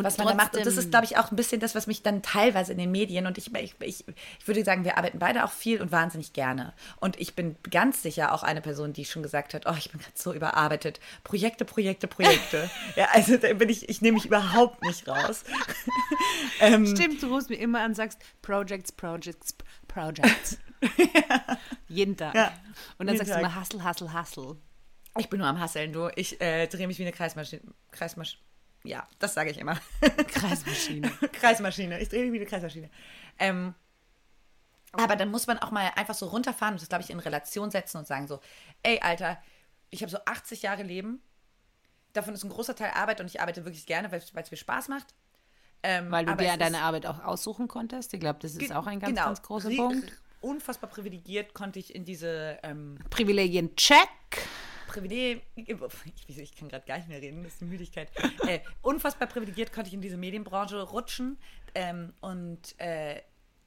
[0.00, 0.56] Und was man da macht.
[0.56, 2.90] Und das ist, glaube ich, auch ein bisschen das, was mich dann teilweise in den
[2.90, 6.32] Medien und ich, ich, ich, ich würde sagen, wir arbeiten beide auch viel und wahnsinnig
[6.32, 6.72] gerne.
[7.00, 10.00] Und ich bin ganz sicher auch eine Person, die schon gesagt hat, oh, ich bin
[10.00, 11.00] gerade so überarbeitet.
[11.24, 12.70] Projekte, Projekte, Projekte.
[12.96, 15.44] ja, also da bin ich, ich nehme mich überhaupt nicht raus.
[16.60, 19.54] ähm, Stimmt, du rufst mir immer an sagst Projects, Projects,
[19.86, 20.58] Projects.
[21.88, 22.34] Jeden Tag.
[22.34, 22.52] Ja,
[22.98, 23.42] und dann jeden sagst du Tag.
[23.42, 24.56] immer Hustle, Hustle, Hustle.
[25.18, 26.08] Ich bin nur am Hasseln, du.
[26.14, 27.62] Ich äh, drehe mich wie eine Kreismaschine.
[27.90, 28.40] Kreismaschine.
[28.82, 29.78] Ja, das sage ich immer.
[30.28, 31.10] Kreismaschine.
[31.32, 32.00] Kreismaschine.
[32.00, 32.90] Ich drehe mich wie eine Kreismaschine.
[33.38, 33.74] Ähm,
[34.92, 37.70] aber dann muss man auch mal einfach so runterfahren und das, glaube ich, in Relation
[37.70, 38.40] setzen und sagen so,
[38.82, 39.38] ey, Alter,
[39.90, 41.20] ich habe so 80 Jahre Leben.
[42.12, 44.88] Davon ist ein großer Teil Arbeit und ich arbeite wirklich gerne, weil es mir Spaß
[44.88, 45.14] macht.
[45.82, 48.12] Ähm, Weil du dir deine Arbeit auch aussuchen konntest.
[48.12, 50.12] Ich glaube, das ist auch ein ganz, genau, ganz großer Punkt.
[50.42, 53.74] Unfassbar privilegiert konnte ich in diese ähm, Privilegien,
[54.92, 55.02] check.
[55.02, 58.08] Privileg, ich, ich kann gerade gar nicht mehr reden, das ist die Müdigkeit.
[58.46, 61.38] äh, unfassbar privilegiert konnte ich in diese Medienbranche rutschen
[61.74, 63.22] ähm, und äh,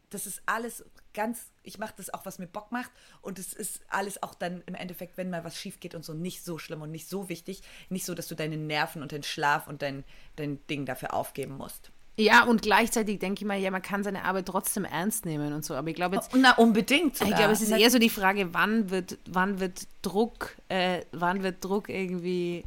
[0.09, 3.81] das ist alles ganz, ich mache das auch, was mir Bock macht und es ist
[3.87, 6.81] alles auch dann im Endeffekt, wenn mal was schief geht und so, nicht so schlimm
[6.81, 10.03] und nicht so wichtig, nicht so, dass du deine Nerven und deinen Schlaf und dein,
[10.35, 11.91] dein Ding dafür aufgeben musst.
[12.15, 15.65] Ja, und gleichzeitig denke ich mal, ja, man kann seine Arbeit trotzdem ernst nehmen und
[15.65, 15.73] so.
[15.73, 17.31] Aber ich glaube jetzt, Na, unbedingt sogar.
[17.31, 21.41] ich glaube, es ist eher so die Frage, wann wird, wann wird Druck, äh, wann
[21.41, 22.63] wird Druck irgendwie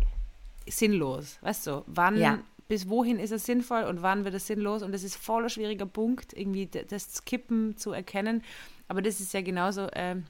[0.69, 1.39] sinnlos?
[1.43, 2.39] Weißt du, wann, Ja.
[2.67, 4.83] bis wohin ist es sinnvoll und wann wird es sinnlos?
[4.83, 8.43] Und das ist voll ein schwieriger Punkt, irgendwie das Kippen zu erkennen.
[8.89, 10.25] Aber das ist ja genauso ähm,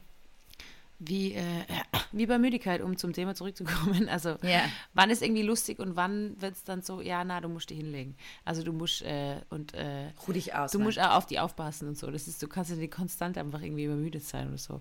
[0.99, 1.42] wie, äh,
[2.12, 4.09] wie bei Müdigkeit, um zum Thema zurückzukommen.
[4.16, 4.62] Also Ja.
[4.94, 7.78] wann ist irgendwie lustig und wann wird es dann so, ja, na, du musst dich
[7.78, 8.16] hinlegen.
[8.44, 10.72] Also du musst äh, und äh, Ruh dich aus.
[10.72, 10.86] Du Mann.
[10.86, 12.11] musst auch auf die aufpassen und so.
[12.11, 14.80] Das ist, du kannst ja nicht konstant einfach irgendwie übermüdet sein oder so.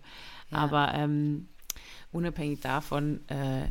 [0.51, 1.47] Aber ähm,
[2.11, 3.67] unabhängig davon äh,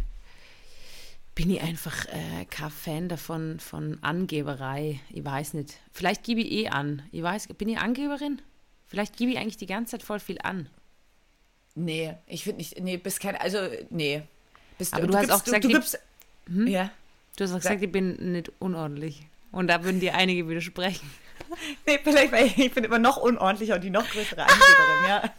[1.34, 5.00] bin ich einfach äh, kein Fan davon von Angeberei.
[5.10, 5.80] Ich weiß nicht.
[5.92, 7.02] Vielleicht gebe ich eh an.
[7.10, 8.40] Ich weiß, bin ich Angeberin?
[8.86, 10.68] Vielleicht gebe ich eigentlich die ganze Zeit voll viel an.
[11.74, 13.58] Nee, ich finde nicht, nee, bist kein, also,
[13.90, 14.22] nee.
[14.78, 15.98] Bist, Aber du hast gibst, auch gesagt, du, du gibst,
[16.48, 16.90] ja.
[17.36, 19.26] Du hast auch gesagt, ich bin nicht unordentlich.
[19.50, 21.10] Und da würden dir einige widersprechen.
[21.86, 25.34] Nee, vielleicht, weil ich bin immer noch unordentlicher und die noch größere Angeberin, ja.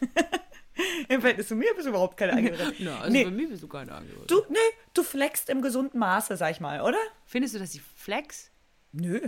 [1.09, 2.73] Im Verhältnis zu mir bist du überhaupt keine Angeberin.
[2.79, 4.27] Ja, also nee, bei mir bist du keine Angeberin.
[4.27, 4.57] du, nee,
[4.93, 6.97] du flexst im gesunden Maße, sag ich mal, oder?
[7.25, 8.51] Findest du, dass ich flex?
[8.91, 9.19] Nö.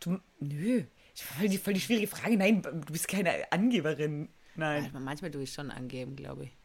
[0.00, 0.84] Du, nö.
[1.14, 2.36] Voll die, voll die schwierige Frage.
[2.36, 4.28] Nein, du bist keine Angeberin.
[4.56, 4.84] Nein.
[4.84, 6.56] Also manchmal tue ich schon angeben, glaube ich.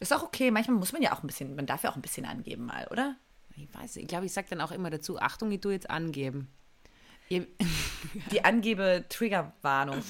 [0.00, 0.50] Ist auch okay.
[0.50, 2.86] Manchmal muss man ja auch ein bisschen, man darf ja auch ein bisschen angeben mal,
[2.90, 3.16] oder?
[3.56, 4.04] Ich weiß, nicht.
[4.04, 6.48] ich glaube, ich sage dann auch immer dazu, Achtung, ich tue jetzt angeben.
[7.30, 10.02] Die Angebe-Triggerwarnung.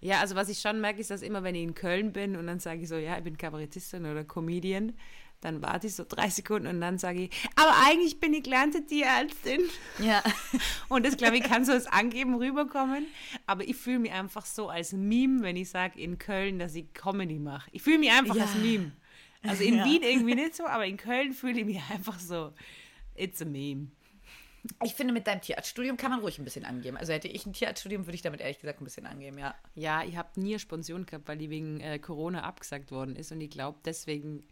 [0.00, 2.46] Ja, also was ich schon merke, ist, dass immer, wenn ich in Köln bin und
[2.48, 4.94] dann sage ich so, ja, ich bin Kabarettistin oder Comedian,
[5.42, 8.86] dann warte ich so drei Sekunden und dann sage ich, aber eigentlich bin ich gelernte
[8.86, 9.60] Tierärztin.
[9.98, 10.22] Ja.
[10.88, 13.06] Und das, glaube ich, kann so als Angeben rüberkommen.
[13.46, 16.92] Aber ich fühle mich einfach so als Meme, wenn ich sage in Köln, dass ich
[16.94, 17.68] Comedy mache.
[17.72, 18.42] Ich fühle mich einfach Ja.
[18.44, 18.92] als Meme.
[19.42, 19.84] Also in Ja.
[19.84, 22.52] Wien irgendwie nicht so, aber in Köln fühle ich mich einfach so,
[23.16, 23.88] it's a meme.
[24.84, 26.96] Ich finde, mit deinem Tierarztstudium kann man ruhig ein bisschen angeben.
[26.96, 29.56] Also hätte ich ein Tierarztstudium, würde ich damit ehrlich gesagt ein bisschen angeben, ja.
[29.74, 33.32] Ja, ich habe nie eine Sponsion gehabt, weil die wegen äh, Corona abgesagt worden ist.
[33.32, 34.44] Und ich glaube, deswegen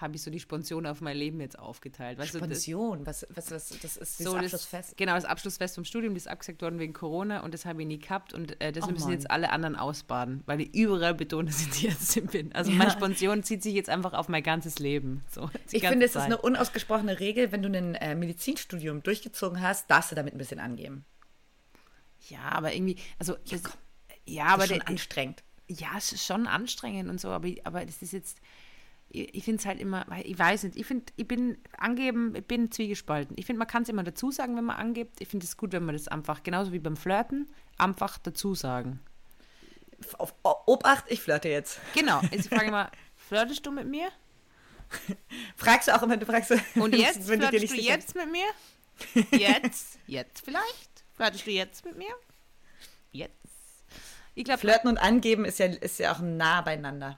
[0.00, 2.18] habe ich so die Sponsion auf mein Leben jetzt aufgeteilt.
[2.18, 4.96] Weißt du, das- Sponsion, was, was, was, das ist so das das, Abschlussfest.
[4.96, 7.88] genau, das Abschlussfest vom Studium, das ist abgesagt worden wegen Corona und das habe ich
[7.88, 9.12] nie gehabt und äh, das Oh müssen Mann.
[9.14, 12.52] jetzt alle anderen ausbaden, weil ich überall betone, dass ich Tierärztin bin.
[12.54, 15.24] Also meine Sponsion zieht sich jetzt einfach auf mein ganzes Leben.
[15.30, 19.60] So, die Ich finde, es ist eine unausgesprochene Regel, wenn du ein äh, Medizinstudium durchgezogen
[19.60, 21.04] hast, darfst du damit ein bisschen angeben.
[22.28, 23.62] Ja, aber irgendwie, also das,
[24.26, 25.42] ja, Aber aber das ist schon der, anstrengend.
[25.68, 28.38] ja, es ist schon anstrengend und so, aber, aber das ist jetzt,
[29.10, 32.44] ich, ich finde es halt immer, ich weiß nicht, ich finde, ich bin angeben, ich
[32.44, 33.36] bin zwiegespalten.
[33.38, 35.20] Ich finde, man kann es immer dazu sagen, wenn man angibt.
[35.20, 39.00] Ich finde es gut, wenn man das einfach, genauso wie beim Flirten, einfach dazu sagen.
[40.18, 41.80] Auf Obacht, ich flirte jetzt.
[41.94, 44.08] Genau, jetzt ich frage mal, flirtest du mit mir?
[45.56, 48.46] Fragst du auch immer, du fragst Und jetzt, wenn flirtest du jetzt mit mir?
[49.38, 49.98] Jetzt?
[50.06, 51.04] Jetzt vielleicht?
[51.14, 52.12] Flirtest du jetzt mit mir?
[53.12, 53.34] Jetzt?
[54.34, 57.16] Ich glaub, Flirten und Angeben ist ja, ist ja auch nah beieinander.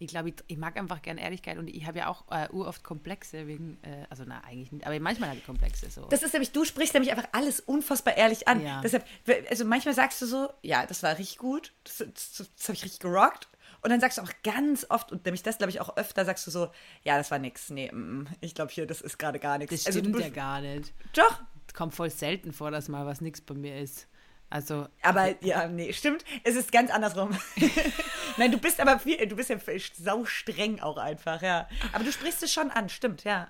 [0.00, 2.84] Ich glaube, ich, ich, mag einfach gerne Ehrlichkeit und ich habe ja auch äh, uroft
[2.84, 6.06] Komplexe wegen, äh, also na, eigentlich nicht, aber manchmal habe ich Komplexe so.
[6.06, 8.62] Das ist nämlich, du sprichst nämlich einfach alles unfassbar ehrlich an.
[8.62, 8.80] Ja.
[8.80, 9.04] Deshalb,
[9.50, 12.84] also manchmal sagst du so, ja, das war richtig gut, das, das, das habe ich
[12.84, 13.48] richtig gerockt.
[13.80, 16.46] Und dann sagst du auch ganz oft, und nämlich das glaube ich auch öfter, sagst
[16.46, 16.70] du so,
[17.02, 17.70] ja, das war nix.
[17.70, 19.74] Nee, mm, ich glaube hier, das ist gerade gar nichts.
[19.74, 20.92] Das also stimmt also, ja gar nicht.
[21.14, 21.42] Doch.
[21.74, 24.08] Kommt voll selten vor, dass mal was nix bei mir ist.
[24.50, 24.88] Also.
[25.02, 26.24] Aber ja, nee, stimmt.
[26.42, 27.36] Es ist ganz andersrum.
[28.38, 29.58] Nein, du bist aber viel, du bist ja
[29.94, 31.68] sau streng auch einfach, ja.
[31.92, 33.48] Aber du sprichst es schon an, stimmt, ja.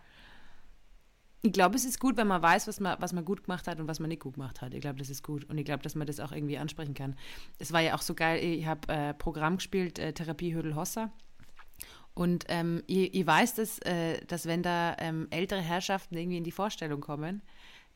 [1.43, 3.79] Ich glaube, es ist gut, wenn man weiß, was man, was man gut gemacht hat
[3.79, 4.75] und was man nicht gut gemacht hat.
[4.75, 5.45] Ich glaube, das ist gut.
[5.45, 7.17] Und ich glaube, dass man das auch irgendwie ansprechen kann.
[7.61, 11.13] Es war ja auch so geil, ich habe äh, Programm gespielt, äh, Therapie Hödel Hossa.
[12.15, 16.45] Und ähm, ich, ich, weiß, dass, äh, dass wenn da ähm, ältere Herrschaften irgendwie in
[16.45, 17.43] die Vorstellung kommen,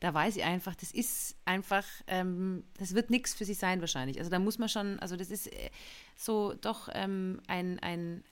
[0.03, 4.19] da weiß ich einfach, das ist einfach, ähm, das wird nichts für sie sein wahrscheinlich.
[4.19, 5.69] Also da muss man schon, also das ist äh,
[6.17, 8.25] so doch ähm, ein, ein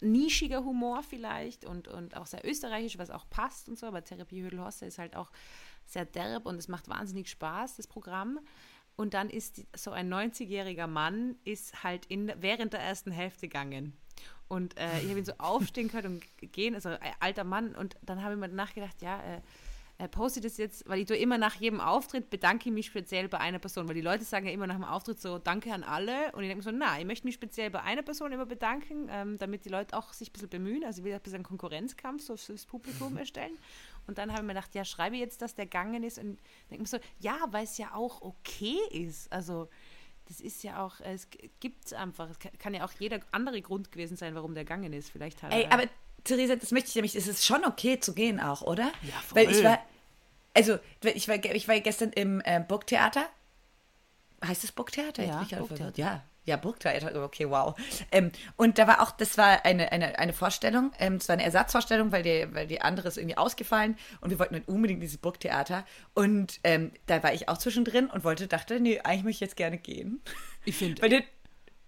[0.00, 4.42] nischiger Humor vielleicht und, und auch sehr österreichisch, was auch passt und so, aber Therapie
[4.42, 5.32] Hödelhosse ist halt auch
[5.86, 8.38] sehr derb und es macht wahnsinnig Spaß, das Programm.
[8.94, 13.48] Und dann ist die, so ein 90-jähriger Mann ist halt in, während der ersten Hälfte
[13.48, 13.96] gegangen.
[14.46, 17.74] Und äh, ich habe ihn so aufstehen können und gehen, also ein alter Mann.
[17.74, 19.40] Und dann habe ich mir nachgedacht, ja, äh, äh,
[20.08, 23.38] poste das jetzt, weil ich tue immer nach jedem Auftritt bedanke ich mich speziell bei
[23.38, 26.32] einer Person, weil die Leute sagen ja immer nach dem Auftritt so Danke an alle
[26.32, 29.38] und ich denke so, na, ich möchte mich speziell bei einer Person immer bedanken, ähm,
[29.38, 32.66] damit die Leute auch sich ein bisschen bemühen, also wieder ein bisschen Konkurrenzkampf so fürs
[32.66, 33.56] Publikum erstellen.
[34.06, 36.38] Und dann habe ich mir gedacht, ja, schreibe jetzt, dass der gegangen ist und
[36.70, 39.68] denke mir so, ja, weil es ja auch okay ist, also
[40.26, 41.28] das ist ja auch, es
[41.60, 44.92] gibt es einfach, es kann ja auch jeder andere Grund gewesen sein, warum der gegangen
[44.92, 45.84] ist, vielleicht hat Ey, aber
[46.24, 48.92] Theresa, das möchte ich nämlich, es ist schon okay zu gehen auch, oder?
[49.02, 49.42] Ja, voll.
[49.42, 49.84] Weil ich war,
[50.54, 53.26] also, ich war, ich war gestern im äh, Burgtheater.
[54.44, 55.24] Heißt es Burgtheater?
[55.24, 55.92] Ja, Burgtheater.
[55.96, 56.24] ja.
[56.44, 57.76] Ja, Burgtheater, okay, wow.
[58.10, 61.44] Ähm, und da war auch, das war eine, eine, eine Vorstellung, ähm, es war eine
[61.44, 65.18] Ersatzvorstellung, weil die, weil die andere ist irgendwie ausgefallen und wir wollten dann unbedingt dieses
[65.18, 65.86] Burgtheater.
[66.14, 69.56] Und ähm, da war ich auch zwischendrin und wollte, dachte, nee, eigentlich möchte ich jetzt
[69.56, 70.20] gerne gehen.
[70.64, 71.24] Ich finde.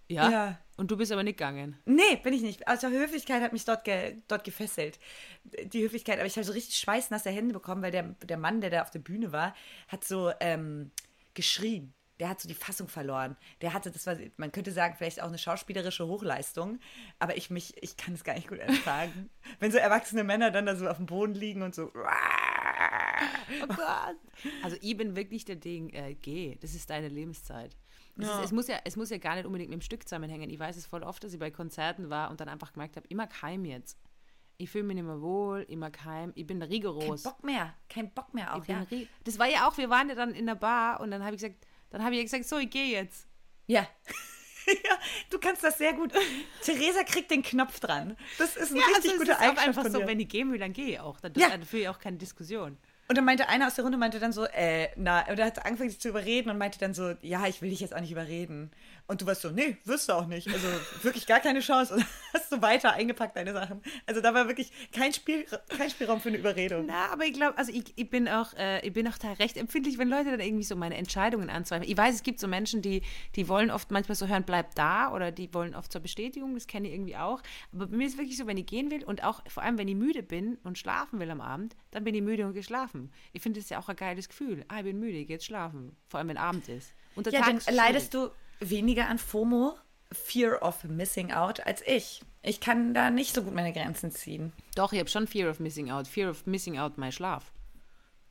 [0.07, 0.31] Ja?
[0.31, 0.59] ja.
[0.77, 1.79] Und du bist aber nicht gegangen?
[1.85, 2.67] Nee, bin ich nicht.
[2.67, 4.99] Also Höflichkeit hat mich dort, ge, dort gefesselt.
[5.45, 8.71] Die Höflichkeit, aber ich habe so richtig schweißnasse Hände bekommen, weil der, der Mann, der
[8.71, 9.55] da auf der Bühne war,
[9.89, 10.91] hat so ähm,
[11.35, 11.95] geschrien.
[12.21, 13.37] Der hat so die Fassung verloren.
[13.61, 16.79] Der hatte, das war, man könnte sagen, vielleicht auch eine schauspielerische Hochleistung,
[17.19, 19.31] aber ich mich, ich kann es gar nicht gut ertragen.
[19.59, 21.91] Wenn so erwachsene Männer dann da so auf dem Boden liegen und so.
[23.63, 24.17] Oh Gott.
[24.63, 27.75] Also ich bin wirklich der Ding, äh, geh, das ist deine Lebenszeit.
[28.17, 28.39] Ja.
[28.39, 30.49] Ist, es, muss ja, es muss ja gar nicht unbedingt mit dem Stück zusammenhängen.
[30.51, 33.07] Ich weiß es voll oft, dass ich bei Konzerten war und dann einfach gemerkt habe,
[33.09, 33.99] immer keim jetzt.
[34.57, 36.33] Ich fühle mich nicht mehr wohl, immer keim.
[36.37, 37.25] Ich bin rigoros.
[37.25, 38.87] Kein Bock mehr, kein Bock mehr auch, ja.
[39.25, 41.43] Das war ja auch, wir waren ja dann in der Bar und dann habe ich
[41.43, 43.27] gesagt, dann habe ich gesagt, so, ich gehe jetzt.
[43.67, 43.87] Ja.
[44.67, 44.99] ja,
[45.31, 46.13] du kannst das sehr gut.
[46.63, 48.17] Theresa kriegt den Knopf dran.
[48.39, 50.73] Das ist ein ja, richtig also guter Eigenschaft einfach so, wenn ich gehen will, dann
[50.73, 51.19] gehe ich auch.
[51.21, 51.49] Dann, ja.
[51.49, 52.79] dann führe ich auch keine Diskussion.
[53.15, 55.89] Und dann meinte einer aus der Runde, meinte dann so, äh, na, oder hat angefangen
[55.89, 58.73] sich zu überreden und meinte dann so, ja, ich will dich jetzt auch nicht überreden.
[59.07, 60.49] Und du warst so, nee, wirst du auch nicht.
[60.49, 60.67] Also
[61.03, 61.95] wirklich gar keine Chance.
[61.95, 63.83] Und hast du weiter eingepackt, deine Sachen.
[64.07, 66.87] Also da war wirklich kein, Spiel, kein Spielraum für eine Überredung.
[66.87, 69.59] Na, aber ich glaube, also ich, ich bin auch, äh, ich bin auch da recht
[69.59, 71.91] empfindlich, wenn Leute dann irgendwie so meine Entscheidungen anzweifeln.
[71.91, 73.03] Ich weiß, es gibt so Menschen, die,
[73.37, 76.67] die wollen oft manchmal so hören, bleib da oder die wollen oft zur Bestätigung, das
[76.67, 77.43] kenne ich irgendwie auch.
[77.75, 79.77] Aber bei mir ist es wirklich so, wenn ich gehen will und auch vor allem,
[79.77, 83.13] wenn ich müde bin und schlafen will am Abend, dann bin ich müde und geschlafen.
[83.35, 84.65] Ich finde das ja auch ein geiles Gefühl.
[84.69, 85.95] Ah, ich bin müde, ich gehe jetzt schlafen.
[86.09, 86.95] Vor allem, wenn Abend ist.
[87.17, 88.31] Und ja, dann leidest du
[88.61, 89.77] weniger an FOMO,
[90.13, 92.23] Fear of Missing Out, als ich.
[92.43, 94.53] Ich kann da nicht so gut meine Grenzen ziehen.
[94.75, 96.07] Doch, ich habe schon Fear of Missing Out.
[96.07, 97.53] Fear of Missing Out mein Schlaf.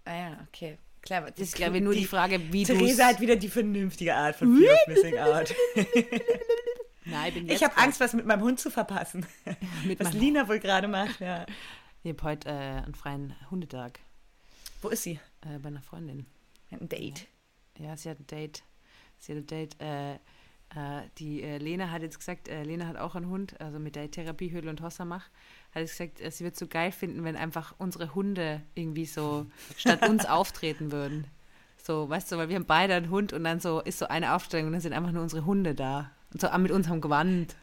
[0.05, 0.78] Ah ja, okay.
[1.01, 1.32] Clever.
[1.32, 2.78] Das ist, glaube ich, nur die, die Frage, wie du.
[2.78, 5.55] Theresa hat wieder die vernünftige Art von Fear of Missing Out.
[7.05, 9.26] Nein, ich bin Ich habe Angst, was mit meinem Hund zu verpassen.
[9.97, 11.45] was Lina wohl gerade macht, ja.
[12.03, 13.99] Ich habe heute äh, einen freien Hundetag.
[14.82, 15.19] Wo ist sie?
[15.41, 16.26] Äh, bei einer Freundin.
[16.71, 17.28] Ein Date.
[17.78, 18.63] Ja, sie hat ein Date
[19.26, 19.82] sie hat ein Date.
[19.82, 20.13] Äh,
[20.76, 23.95] äh, die äh, Lena hat jetzt gesagt, äh, Lena hat auch einen Hund, also mit
[23.95, 25.30] der Therapie Hödel und Hossa macht,
[25.76, 29.45] hat jetzt gesagt, äh, sie wird so geil finden, wenn einfach unsere Hunde irgendwie so
[29.78, 31.28] statt uns auftreten würden.
[31.86, 34.34] So, weißt du, weil wir haben beide einen Hund und dann so ist so eine
[34.34, 36.09] Aufstellung und dann sind einfach nur unsere Hunde da.
[36.32, 37.55] Und so ah, mit unserem Gewand.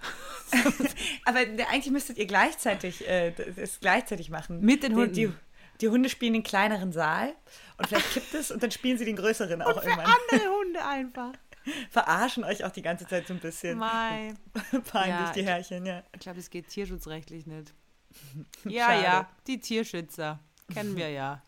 [1.25, 4.61] Aber eigentlich müsstet ihr gleichzeitig äh, das gleichzeitig machen.
[4.61, 5.15] Mit den Die- Hunden.
[5.15, 5.33] Die,
[5.81, 7.33] die Hunde spielen den kleineren Saal
[7.79, 10.07] und vielleicht kippt es und dann spielen sie den größeren auch irgendwann.
[10.31, 11.33] andere Hunde einfach.
[11.91, 13.79] Verarschen euch auch die ganze Zeit so ein bisschen.
[13.79, 14.35] Mai.
[14.91, 16.03] Peinlich, Ja, die Herrchen, ja.
[16.15, 17.73] Ich glaube, es geht tierschutzrechtlich nicht.
[18.65, 19.03] Ja, Schade.
[19.05, 20.41] ja, die Tierschützer.
[20.73, 21.43] Kennen wir ja.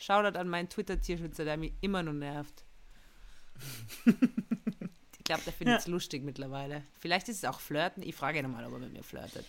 [0.00, 2.64] Shoutout an meinen Twitter-Tierschützer, der mich immer nur nervt.
[4.04, 6.82] Ich glaube, der findet es lustig mittlerweile.
[6.98, 8.02] Vielleicht ist es auch Flirten.
[8.02, 9.46] Ich frage ihn nochmal, ob er mit mir flirtet.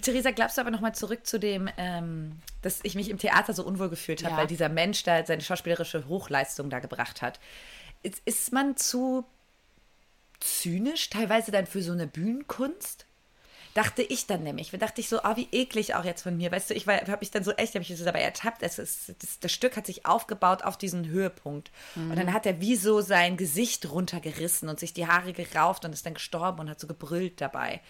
[0.00, 3.64] Theresa, glaubst du aber nochmal zurück zu dem, ähm, dass ich mich im Theater so
[3.64, 4.38] unwohl gefühlt habe, Ja.
[4.40, 7.38] weil dieser Mensch da seine schauspielerische Hochleistung da gebracht hat.
[8.02, 9.24] Ist, ist man zu
[10.42, 13.06] zynisch teilweise dann für so eine Bühnenkunst?
[13.74, 14.70] Dachte ich dann nämlich.
[14.70, 16.52] Dachte ich so, ah, wie eklig auch jetzt von mir.
[16.52, 18.62] Weißt du, ich habe mich dann so echt, habe ich so dabei ertappt.
[18.62, 21.70] Es ist, das, das Stück hat sich aufgebaut auf diesen Höhepunkt.
[22.10, 25.92] Und dann hat er wie so sein Gesicht runtergerissen und sich die Haare gerauft und
[25.94, 27.80] ist dann gestorben und hat so gebrüllt dabei.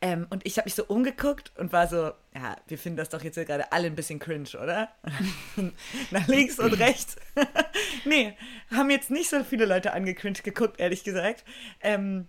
[0.00, 3.22] Ähm, und ich habe mich so umgeguckt und war so, ja, wir finden das doch
[3.22, 4.90] jetzt gerade alle ein bisschen cringe, oder?
[6.10, 7.16] Nach links und rechts.
[8.04, 8.36] nee,
[8.70, 11.44] haben jetzt nicht so viele Leute angecringed geguckt, ehrlich gesagt.
[11.80, 12.26] Ähm,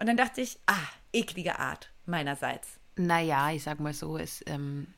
[0.00, 2.80] und dann dachte ich, ah, eklige Art meinerseits.
[2.96, 4.88] Naja, ich sag mal so, es, ähm,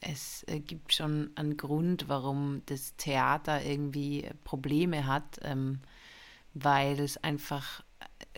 [0.00, 5.80] es äh, gibt schon einen Grund, warum das Theater irgendwie Probleme hat, ähm,
[6.54, 7.84] weil es einfach,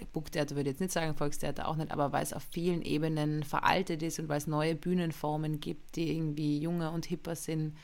[0.07, 3.43] Burgtheater würde ich jetzt nicht sagen, Volkstheater auch nicht, aber weil es auf vielen Ebenen
[3.43, 7.77] veraltet ist und weil es neue Bühnenformen gibt, die irgendwie junger und hipper sind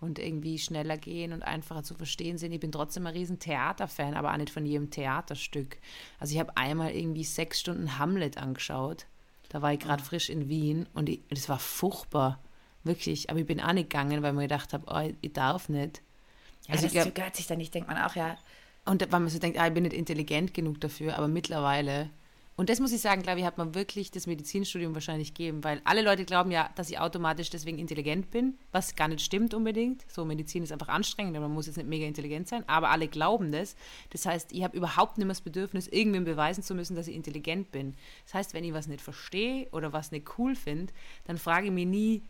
[0.00, 2.52] und irgendwie schneller gehen und einfacher zu verstehen sind.
[2.52, 5.78] Ich bin trotzdem ein riesen Theaterfan, aber auch nicht von jedem Theaterstück.
[6.18, 9.06] Also ich habe einmal irgendwie sechs Stunden Hamlet angeschaut.
[9.48, 12.40] Da war ich gerade frisch in Wien und das war furchtbar.
[12.84, 13.30] Wirklich.
[13.30, 16.02] Aber ich bin auch nicht gegangen, weil ich mir gedacht habe, oh, ich darf nicht.
[16.66, 18.36] Ja, Also das ich glaub- zögert sich dann nicht, denkt man auch, ja.
[18.84, 22.10] Und weil man so denkt, ah, ich bin nicht intelligent genug dafür, aber mittlerweile.
[22.54, 25.80] Und das muss ich sagen, glaube ich, hat man wirklich das Medizinstudium wahrscheinlich gegeben, weil
[25.84, 30.04] alle Leute glauben ja, dass ich automatisch deswegen intelligent bin, was gar nicht stimmt unbedingt.
[30.10, 33.52] So, Medizin ist einfach anstrengend, man muss jetzt nicht mega intelligent sein, aber alle glauben
[33.52, 33.74] das.
[34.10, 37.14] Das heißt, ich habe überhaupt nicht mehr das Bedürfnis, irgendwem beweisen zu müssen, dass ich
[37.14, 37.94] intelligent bin.
[38.26, 40.92] Das heißt, wenn ich was nicht verstehe oder was nicht cool finde,
[41.24, 42.22] dann frage ich mich nie,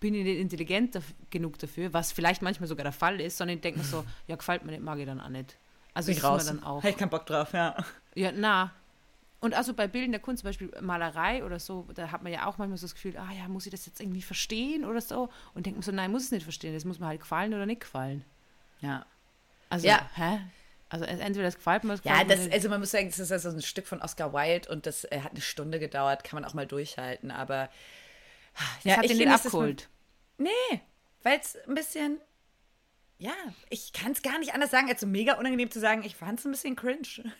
[0.00, 0.98] bin ich nicht intelligent
[1.30, 4.36] genug dafür, was vielleicht manchmal sogar der Fall ist, sondern ich denke mir so, ja,
[4.36, 5.56] gefällt mir nicht, mag ich dann auch nicht.
[5.94, 6.46] Also ich raus.
[6.46, 6.78] dann auch.
[6.78, 7.76] Habe ich keinen Bock drauf, ja.
[8.14, 8.72] Ja, na.
[9.40, 12.58] Und also bei bildender Kunst, zum Beispiel Malerei oder so, da hat man ja auch
[12.58, 15.30] manchmal so das Gefühl, ah ja, muss ich das jetzt irgendwie verstehen oder so?
[15.54, 17.66] Und denkt man so, nein, muss es nicht verstehen, das muss mir halt gefallen oder
[17.66, 18.24] nicht gefallen.
[18.80, 19.04] Ja.
[19.68, 20.08] Also, Ja.
[20.14, 20.38] hä?
[20.90, 23.18] Also entweder das gefällt mir, das Ja, gefällt mir das, also man muss sagen, das
[23.18, 26.40] ist also ein Stück von Oscar Wilde und das äh, hat eine Stunde gedauert, kann
[26.40, 27.68] man auch mal durchhalten, aber
[28.84, 29.88] das hat den nicht abgeholt.
[30.38, 30.50] Nee,
[31.22, 32.20] weil es ein bisschen,
[33.22, 33.34] ja,
[33.70, 36.38] ich kann es gar nicht anders sagen, als so mega unangenehm zu sagen, ich fand
[36.38, 37.02] es ein bisschen cringe.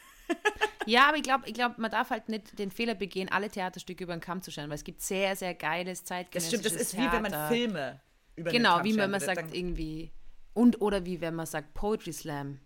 [0.87, 4.03] Ja, aber ich glaube, ich glaub, man darf halt nicht den Fehler begehen, alle Theaterstücke
[4.03, 6.81] über den Kamm zu stellen, weil es gibt sehr, sehr geiles Das zeitgenössisches stimmt, das
[6.83, 7.19] ist Theater.
[7.19, 8.01] wie wenn man Filme
[8.35, 10.11] über den Genau, Kamm wie wenn man sagt, Dann- irgendwie.
[10.55, 12.61] Und oder wie wenn man sagt Poetry Slam.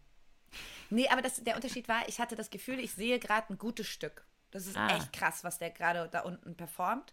[0.91, 3.87] Nee, aber das, der Unterschied war, ich hatte das Gefühl, ich sehe gerade ein gutes
[3.89, 4.25] Stück.
[4.51, 4.97] Das ist Ah.
[4.97, 7.13] echt krass, was der gerade da unten performt.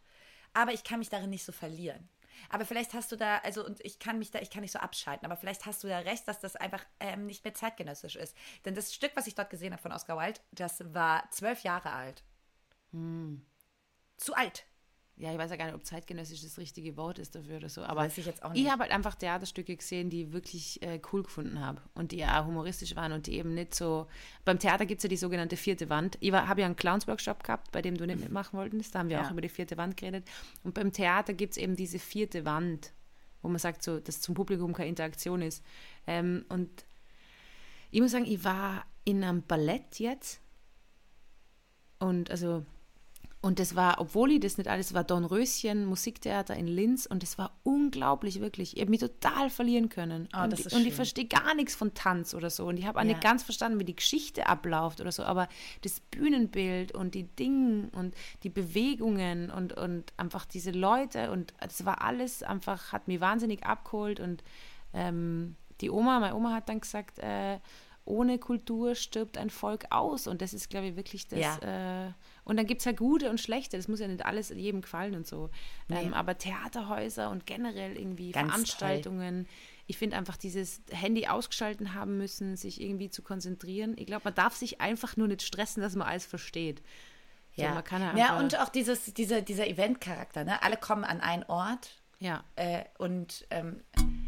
[0.53, 2.07] Aber ich kann mich darin nicht so verlieren.
[2.49, 4.79] Aber vielleicht hast du da, also und ich kann mich da, ich kann nicht so
[4.79, 8.35] abschalten, aber vielleicht hast du da recht, dass das einfach ähm, nicht mehr zeitgenössisch ist.
[8.65, 11.91] Denn das Stück, was ich dort gesehen habe von Oscar Wilde, das war zwölf Jahre
[11.91, 12.23] alt.
[12.91, 13.45] Hm.
[14.17, 14.65] Zu alt.
[15.15, 17.83] Ja, ich weiß ja gar nicht, ob zeitgenössisch das richtige Wort ist dafür oder so,
[17.83, 18.17] aber ich
[18.55, 22.25] ich habe halt einfach Theaterstücke gesehen, die ich wirklich äh, cool gefunden habe und die
[22.25, 24.07] auch humoristisch waren und die eben nicht so.
[24.43, 26.17] Beim Theater gibt es ja die sogenannte vierte Wand.
[26.19, 29.17] Ich habe ja einen Clowns-Workshop gehabt, bei dem du nicht mitmachen wolltest, da haben wir
[29.17, 29.27] Ja.
[29.27, 30.27] auch über die vierte Wand geredet.
[30.63, 32.91] Und beim Theater gibt es eben diese vierte Wand,
[33.43, 35.63] wo man sagt, so, dass zum Publikum keine Interaktion ist.
[36.07, 36.69] Ähm, und
[37.91, 40.39] ich muss sagen, ich war in einem Ballett jetzt
[41.99, 42.65] und also
[43.43, 47.37] und das war, obwohl ich das nicht alles war, Dornröschen, Musiktheater in Linz und das
[47.37, 48.73] war unglaublich, wirklich.
[48.77, 50.29] Ich habe mich total verlieren können.
[50.31, 52.65] Ah, und das ist und ich verstehe gar nichts von Tanz oder so.
[52.65, 53.09] Und ich habe auch Ja.
[53.09, 55.23] nicht ganz verstanden, wie die Geschichte abläuft oder so.
[55.23, 55.49] Aber
[55.81, 61.83] das Bühnenbild und die Dinge und die Bewegungen und, und einfach diese Leute und das
[61.83, 64.21] war alles einfach, hat mich wahnsinnig abgeholt.
[64.21, 64.41] Und
[64.93, 67.59] ähm, die Oma, meine Oma hat dann gesagt, äh,
[68.05, 70.27] ohne Kultur stirbt ein Volk aus.
[70.27, 71.39] Und das ist, glaube ich, wirklich das.
[71.39, 72.07] Ja.
[72.07, 72.13] Äh,
[72.43, 73.77] und dann gibt es ja gute und schlechte.
[73.77, 75.49] Das muss ja nicht alles jedem gefallen und so.
[75.87, 76.03] Nee.
[76.03, 79.47] Ähm, aber Theaterhäuser und generell irgendwie Ganz Veranstaltungen.
[79.87, 83.95] Ich finde einfach dieses Handy ausgeschalten haben müssen, sich irgendwie zu konzentrieren.
[83.97, 86.81] Ich glaube, man darf sich einfach nur nicht stressen, dass man alles versteht.
[87.55, 90.63] So, Ja, ja, ja und auch dieses, dieser, dieser Event-Charakter, ne?
[90.63, 92.41] Alle kommen an einen Ort ja.
[92.55, 93.83] Äh, und ähm,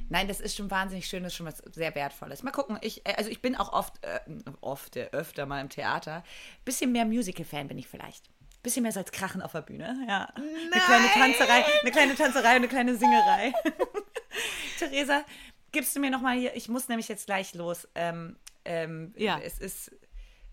[0.10, 2.44] nein, das ist schon wahnsinnig schön, das ist schon was sehr Wertvolles.
[2.44, 4.20] Mal gucken, ich, äh, also ich bin auch oft, äh,
[4.62, 6.24] oft, äh, öfter mal im Theater.
[6.64, 8.30] Bisschen mehr Musical-Fan bin ich vielleicht.
[8.64, 9.96] bisschen mehr soll krachen auf der Bühne.
[10.08, 10.30] Ja.
[10.36, 13.54] Eine kleine Tanzerei, eine kleine Tanzerei und eine kleine Singerei.
[14.80, 15.24] Theresa,
[15.72, 17.88] gibst du mir noch mal hier, ich muss nämlich jetzt gleich los.
[17.96, 19.40] Ähm, ähm, Ja.
[19.40, 19.92] Es ist,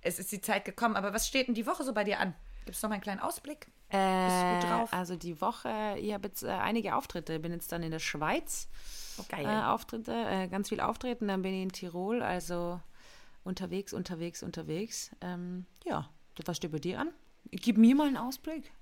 [0.02, 2.34] es ist die Zeit gekommen, aber was steht denn die Woche so bei dir an?
[2.64, 3.66] Gibst du noch mal einen kleinen Ausblick?
[3.88, 4.92] Äh, gut drauf?
[4.92, 7.38] Also die Woche, ich habe jetzt äh, einige Auftritte.
[7.40, 8.68] Bin jetzt dann in der Schweiz.
[9.18, 9.44] Oh, geil.
[9.44, 11.28] Äh, Auftritte, äh, ganz viel Auftreten.
[11.28, 12.80] Dann bin ich in Tirol, also
[13.44, 15.10] unterwegs, unterwegs, unterwegs.
[15.20, 16.08] Ähm, ja,
[16.44, 17.08] was steht bei dir an?
[17.50, 18.72] Gib mir mal einen Ausblick.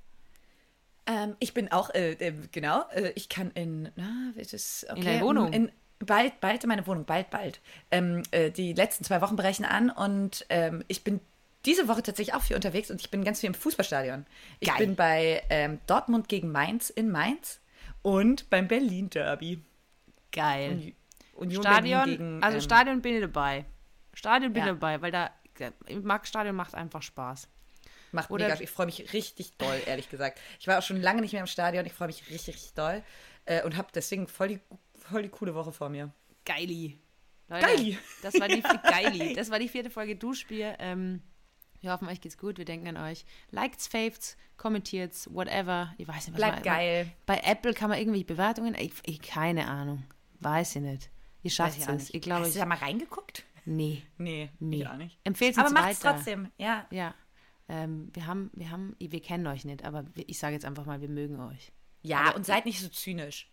[1.07, 5.01] Ähm, ich bin auch, äh, äh, genau, äh, ich kann in, na, es ist, okay,
[5.01, 5.53] In deine Wohnung?
[5.53, 7.61] In, bald, bald in meine Wohnung, bald, bald.
[7.91, 11.21] Ähm, äh, die letzten zwei Wochen brechen an und ähm, ich bin
[11.67, 14.27] diese Woche tatsächlich auch viel unterwegs und ich bin ganz viel im Fußballstadion.
[14.61, 14.79] Ich Geil.
[14.79, 17.61] bin bei ähm, Dortmund gegen Mainz in Mainz
[18.03, 19.63] und beim Berlin Derby.
[20.33, 20.73] Geil.
[20.73, 20.95] Uni-
[21.35, 23.65] Union Stadion, gegen, also ähm, Stadion bin ich dabei.
[24.13, 24.75] Stadion bin ich Ja.
[24.75, 25.31] dabei, weil da,
[26.03, 27.49] mag Stadion macht einfach Spaß.
[28.13, 30.41] Macht Oder- mega, ich freue mich richtig doll, ehrlich gesagt.
[30.59, 33.03] Ich war auch schon lange nicht mehr im Stadion, ich freue mich richtig, richtig doll
[33.47, 34.61] äh, und habe deswegen voll die,
[34.97, 36.11] voll die coole Woche vor mir.
[36.45, 36.99] Geili.
[37.49, 37.99] Leute, Geili.
[38.23, 38.61] Das war die
[38.91, 39.35] Geili.
[39.35, 40.77] Das war die vierte Folge Duschbier.
[40.79, 41.23] Ähm,
[41.81, 42.59] wir hoffen, euch geht's gut.
[42.59, 43.25] Wir denken an euch.
[43.51, 45.95] Liked's, favet's, kommentiert's, whatever.
[45.97, 47.11] Ich weiß nicht, was Bleibt man, geil.
[47.27, 48.75] Bei Apple kann man irgendwelche Bewertungen.
[48.75, 50.05] Ich, ich keine Ahnung.
[50.41, 51.11] Weiß ich nicht.
[51.43, 52.13] Ihr schafft ich es.
[52.13, 53.45] Ich glaube, Hast ich, du da mal reingeguckt?
[53.65, 54.81] nee, Nee, nee.
[54.81, 55.19] ich auch nicht.
[55.25, 56.17] Empfehlt Aber uns macht's weiter.
[56.17, 56.87] trotzdem, ja.
[56.91, 57.15] Ja.
[57.69, 61.01] Ähm, wir haben, wir haben, wir kennen euch nicht, aber ich sage jetzt einfach mal,
[61.01, 61.73] wir mögen euch.
[62.03, 63.51] Ja, und seid nicht so zynisch.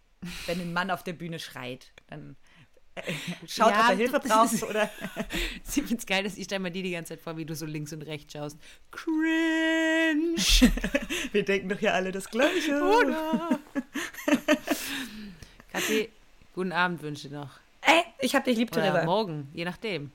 [0.47, 2.35] Wenn ein Mann auf der Bühne schreit, dann
[2.95, 3.03] äh,
[3.47, 4.89] schaut, Ja, ob er Hilfe braucht oder.
[5.67, 7.53] Ich finde es geil, dass ich stelle mir die die ganze Zeit vor, wie du
[7.55, 8.57] so links und rechts schaust.
[8.89, 10.35] Cringe!
[11.31, 12.81] Wir denken doch ja alle das Gleiche.
[12.81, 13.59] Oder?
[15.71, 16.09] Kathi,
[16.57, 17.51] Guten Abend wünsche noch.
[17.81, 19.05] Ey, ich hab dich lieb, Oder Theresa.
[19.05, 20.11] morgen, je nachdem.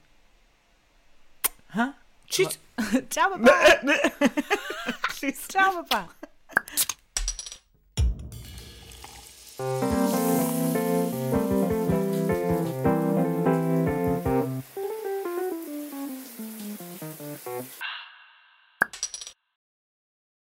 [1.72, 1.94] Ha?
[2.28, 2.58] Tschüss.
[3.10, 3.38] Ciao, Papa.
[3.38, 4.12] Ne, äh, ne.
[5.14, 5.46] Tschüss.
[5.46, 6.08] Ciao, Papa.